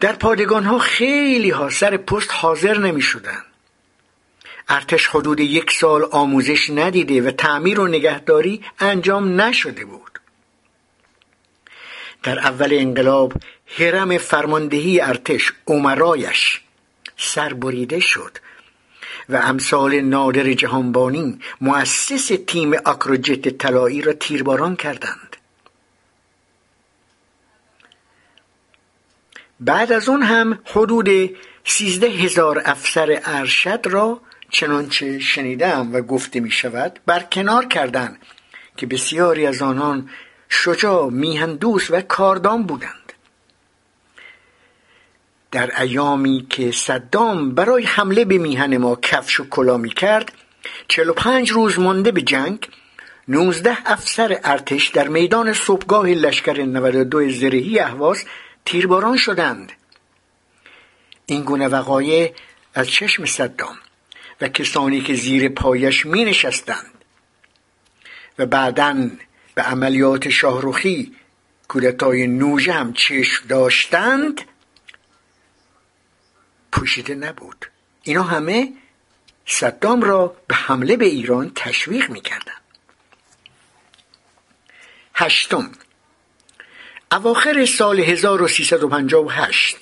[0.00, 3.42] در پادگان ها خیلی ها سر پست حاضر نمی شدن.
[4.68, 10.20] ارتش حدود یک سال آموزش ندیده و تعمیر و نگهداری انجام نشده بود.
[12.22, 13.32] در اول انقلاب
[13.78, 16.60] حرم فرماندهی ارتش عمرایش
[17.16, 18.38] سربریده شد.
[19.28, 25.36] و امثال نادر جهانبانی مؤسس تیم آکروجت طلایی را تیرباران کردند.
[29.60, 31.08] بعد از اون هم حدود
[31.64, 38.18] سیزده هزار افسر ارشد را چنانچه شنیدم و گفته می شود برکنار کردند
[38.76, 40.10] که بسیاری از آنان
[40.48, 43.03] شجاع میهندوس و کاردان بودند.
[45.54, 50.32] در ایامی که صدام برای حمله به میهن ما کفش و کلا می کرد
[50.88, 52.68] چهل و پنج روز مانده به جنگ
[53.28, 58.24] نوزده افسر ارتش در میدان صبحگاه لشکر 92 زرهی اهواز
[58.64, 59.72] تیرباران شدند.
[61.26, 62.34] این گونه وقایع
[62.74, 63.76] از چشم صدام
[64.40, 67.04] و کسانی که زیر پایش می نشستند
[68.38, 69.10] و بعدا
[69.54, 71.12] به عملیات شاهروخی
[71.68, 74.40] کودتای نوژه هم چشم داشتند
[76.74, 77.66] پوشیده نبود.
[78.02, 78.72] اینا همه
[79.46, 82.62] صدام را به حمله به ایران تشویق می‌کردند
[85.14, 85.72] هشتم.
[87.12, 89.76] اواخر سال 1358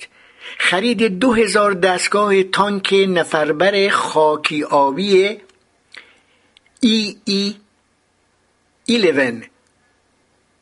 [0.57, 5.37] خرید دو هزار دستگاه تانک نفربر خاکی آبی
[6.79, 7.55] ای ای
[8.87, 9.49] 11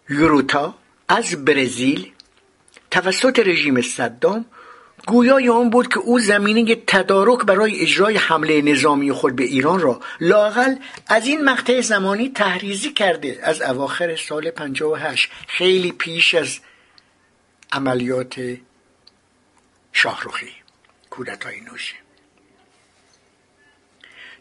[0.09, 0.75] یوروتا
[1.07, 2.11] از برزیل
[2.91, 4.45] توسط رژیم صدام
[5.08, 9.99] گویای آن بود که او زمینه تدارک برای اجرای حمله نظامی خود به ایران را
[10.20, 10.76] لاقل
[11.08, 16.60] از این مقطع زمانی تحریزی کرده از اواخر سال 58 خیلی پیش از
[17.72, 18.58] عملیات
[19.93, 20.49] شاهروخی
[21.10, 21.95] کودتای نوشه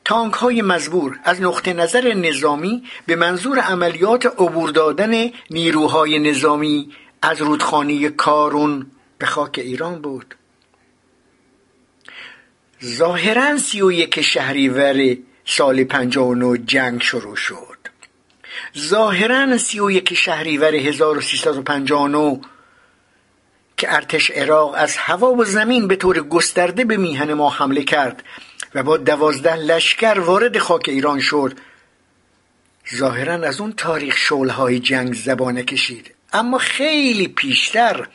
[0.05, 6.93] تانک های مزبور از نقطه نظر نظامی به منظور عملیات عبور دادن نیروهای نظامی
[7.23, 8.87] از رودخانه کارون
[9.19, 10.35] به خاک ایران بود.
[12.85, 17.79] ظاهرا سی و یک شهریور سال 59 جنگ شروع شد.
[18.79, 22.41] ظاهرا سی و یک شهریور 1359
[23.77, 28.23] که ارتش عراق از هوا و زمین به طور گسترده به میهن ما حمله کرد
[28.75, 31.59] و با دوازده لشکر وارد خاک ایران شد.
[32.95, 36.15] ظاهرا از اون تاریخ شولهای جنگ زبانه کشید.
[36.33, 38.09] اما خیلی پیشتر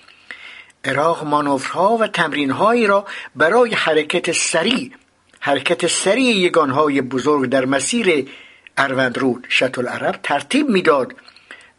[0.86, 3.06] عراق مانورها و تمرینهایی را
[3.36, 4.92] برای حرکت سریع
[5.40, 8.30] حرکت سریع یگانهای بزرگ در مسیر
[8.78, 11.16] اروندرود شط العرب ترتیب می‌داد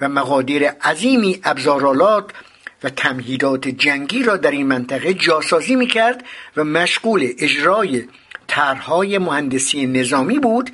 [0.00, 2.30] و مقادیر عظیمی ابزارالات
[2.82, 6.24] و تمهیدات جنگی را در این منطقه جاسازی می‌کرد
[6.56, 8.04] و مشغول اجرای
[8.46, 10.70] طرحهای مهندسی نظامی بود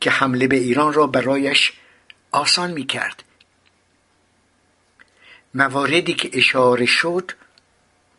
[0.00, 1.72] که حمله به ایران را برایش
[2.32, 3.22] آسان می‌کرد.
[5.54, 7.32] مواردی که اشاره شد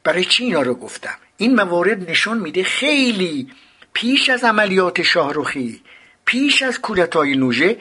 [0.08, 3.52] برای چی اینا رو گفتم؟ این موارد نشون میده خیلی
[3.94, 5.82] پیش از عملیات شاهروخی
[6.26, 7.78] پیش از کودتای نوژه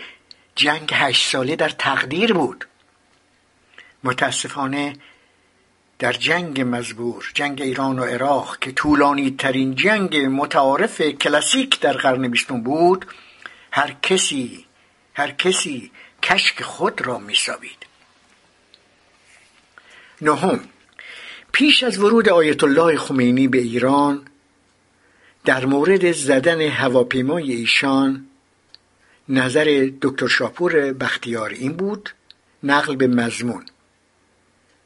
[0.55, 2.67] جنگ هشت ساله در تقدیر بود.
[4.05, 4.97] متاسفانه
[5.99, 12.29] در جنگ مزبور جنگ ایران و عراق که طولانی ترین جنگ متعارف کلاسیک در قرن
[12.29, 13.07] بیستم بود
[13.71, 14.67] هر کسی
[15.15, 15.91] هر کسی
[16.23, 17.87] کشک خود را میسابید.
[20.21, 20.69] نهم
[21.57, 24.27] پیش از ورود آیت الله خمینی به ایران
[25.45, 28.27] در مورد زدن هواپیمای ایشان
[29.29, 32.11] نظر دکتر شاپور بختیار این بود
[32.63, 33.65] نقل به مضمون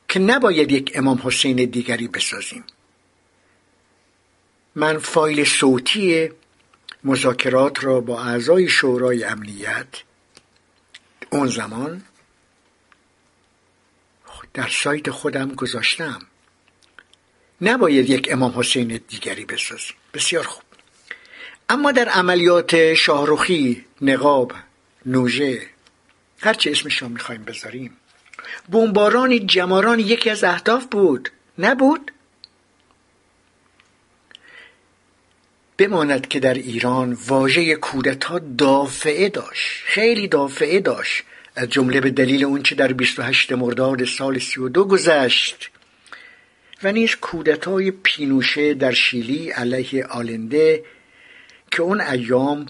[0.08, 2.64] که نباید یک امام حسین دیگری بسازیم.
[4.74, 6.30] من فایل صوتی
[7.04, 9.88] مذاکرات را با اعضای شورای امنیت
[11.30, 12.02] اون زمان
[14.54, 16.29] در سایت خودم گذاشتم.
[17.62, 20.62] نباید یک امام حسین دیگری بسازیم بسیار خوب.
[21.68, 24.52] اما در عملیات شاهروخی نقاب
[25.06, 25.62] نوژه
[26.40, 27.96] هرچه اسمش را می‌خوایم بذاریم
[28.68, 31.30] بمباران جماران یکی از اهداف بود.
[31.58, 32.10] نبود؟
[35.78, 39.82] بماند که در ایران واژه کودتا دافعه داشت.
[39.84, 41.22] خیلی دافعه داشت.
[41.56, 45.70] از جمله به دلیل اون چه در 28 مرداد سال 32 گذشت.
[46.82, 50.84] و نیز کودتای پینوشه در شیلی علیه آلنده
[51.70, 52.66] که اون ایام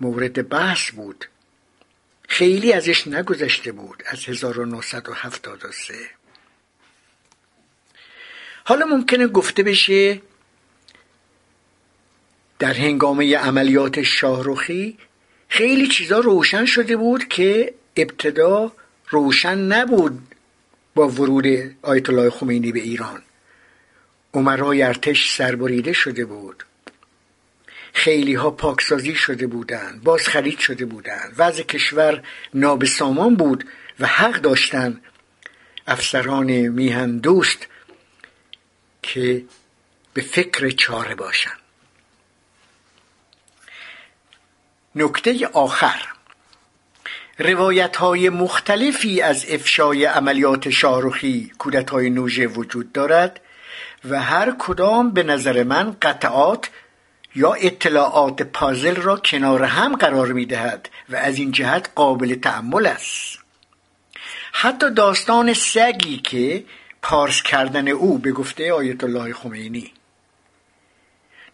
[0.00, 1.24] مورد بحث بود.
[2.28, 5.94] خیلی ازش نگذشته بود از 1973
[8.64, 10.20] حالا ممکنه گفته بشه
[12.58, 14.98] در هنگامه عملیات شاهروخی
[15.48, 18.72] خیلی چیزا روشن شده بود که ابتدا
[19.08, 20.33] روشن نبود.
[20.94, 23.22] با ورود آیت الله خمینی به ایران.
[24.34, 26.64] عمرای ارتش سربریده شده بود.
[27.92, 31.34] خیلی ها پاکسازی شده بودند باز خرید شده بودند.
[31.38, 32.22] وضع کشور
[32.54, 33.64] نابسامان بود
[34.00, 35.02] و حق داشتند.
[35.86, 37.66] افسران میهن دوست
[39.02, 39.44] که
[40.14, 41.58] به فکر چاره باشند.
[44.94, 46.13] نکته آخر.
[47.38, 53.40] روایت های مختلفی از افشای عملیات شاهروخی کودت های نوژه وجود دارد
[54.10, 56.70] و هر کدام به نظر من قطعات
[57.34, 62.86] یا اطلاعات پازل را کنار هم قرار می دهد و از این جهت قابل تعمل
[62.86, 63.38] است.
[64.52, 66.64] حتی داستان سگی که
[67.02, 69.92] پارس کردن او به گفته آیت الله خمینی.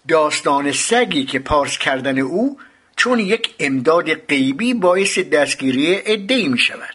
[0.08, 2.58] داستان سگی که پارس کردن او
[3.00, 6.94] چون یک امداد غیبی باعث دستگیری عدهای می شود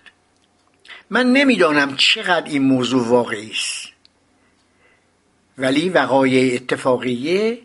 [1.09, 3.87] من نمی‌دانم چقدر این موضوع واقعی است.
[5.57, 7.59] ولی وقایع اتفاقیه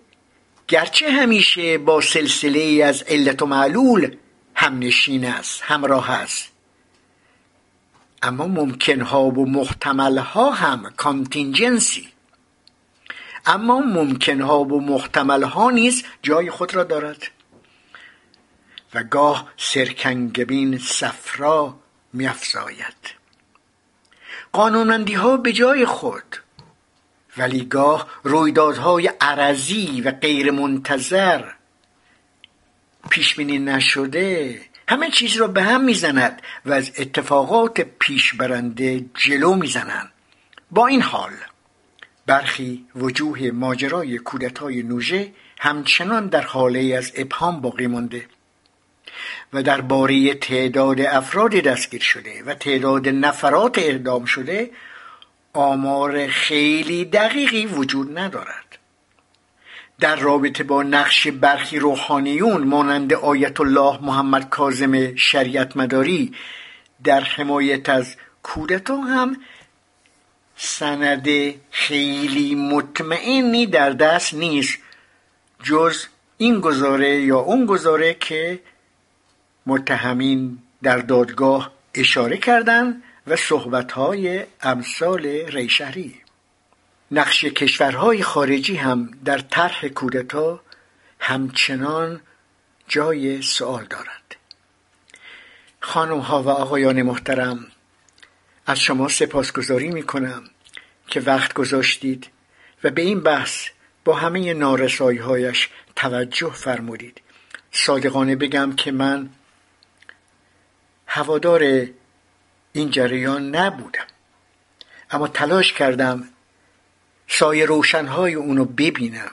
[0.68, 4.16] گرچه همیشه با سلسله از علت و معلول
[4.54, 6.52] هم نشین است همراه است.
[8.22, 12.08] اما ممکنها و محتملها هم کانتینجنسی.
[13.46, 17.39] اما ممکنها و محتملها نیز جای خود را دارد.
[18.94, 21.78] و گاه سرکنگبین صفرا
[22.12, 23.14] میافزاید.
[24.52, 26.36] قانونمندی ها به جای خود
[27.36, 31.44] ولی گاه رویدادهای عرضی و غیر منتظر
[33.10, 39.54] پیش بینی نشده همه چیز را به هم می‌زند و از اتفاقات پیش برنده جلو
[39.54, 40.10] می‌زنند.
[40.70, 41.32] با این حال
[42.26, 48.26] برخی وجوه ماجرای کودتای نوژه همچنان در حاله از ابهام باقی مانده.
[49.52, 54.70] و درباره تعداد افراد دستگیر شده و تعداد نفرات اعدام شده
[55.52, 58.78] آمار خیلی دقیقی وجود ندارد.
[60.01, 66.32] در رابطه با نقش برخی روحانیون مانند آیت الله محمد کاظم شریعت مداری
[67.05, 69.36] در حمایت از کودتا هم
[70.56, 71.28] سند
[71.70, 74.78] خیلی مطمئنی در دست نیست
[75.62, 76.05] جز
[76.36, 78.60] این گزاره یا اون گزاره که
[79.66, 86.20] متهمین در دادگاه اشاره کردند و صحبتهای امثال ریشهری.
[87.10, 90.60] نقش کشورهای خارجی هم در طرح کودتا
[91.18, 92.20] همچنان
[92.88, 94.36] جای سوال دارد
[95.80, 97.66] خانم ها و آقایان محترم
[98.66, 100.44] از شما سپاسگزاری می کنم
[101.06, 102.30] که وقت گذاشتید
[102.84, 103.66] و به این بحث
[104.04, 107.20] با همه نارسایی هایش توجه فرمودید.
[107.72, 109.30] صادقانه بگم که من
[111.12, 111.62] هوادار
[112.72, 114.06] این جریان نبودم.
[115.10, 116.28] اما تلاش کردم
[117.28, 119.30] سایه روشنهای اونو ببینم.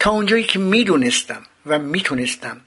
[0.00, 2.60] تا اونجایی که می‌دونستم و می‌تونستم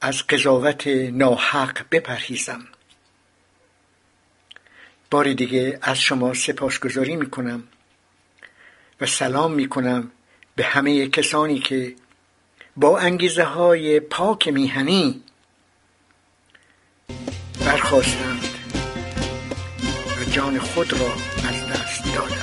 [0.00, 2.66] از قضاوت ناحق بپرهیزم.
[5.10, 7.62] بار دیگه از شما سپاسگزاری می‌کنم
[9.00, 10.10] و سلام می‌کنم
[10.56, 11.94] به همه کسانی که
[12.76, 15.22] با انگیزه های پاک میهنی
[17.66, 18.44] برخواستند
[20.20, 21.12] و جان خود را
[21.48, 22.41] از دست دادند.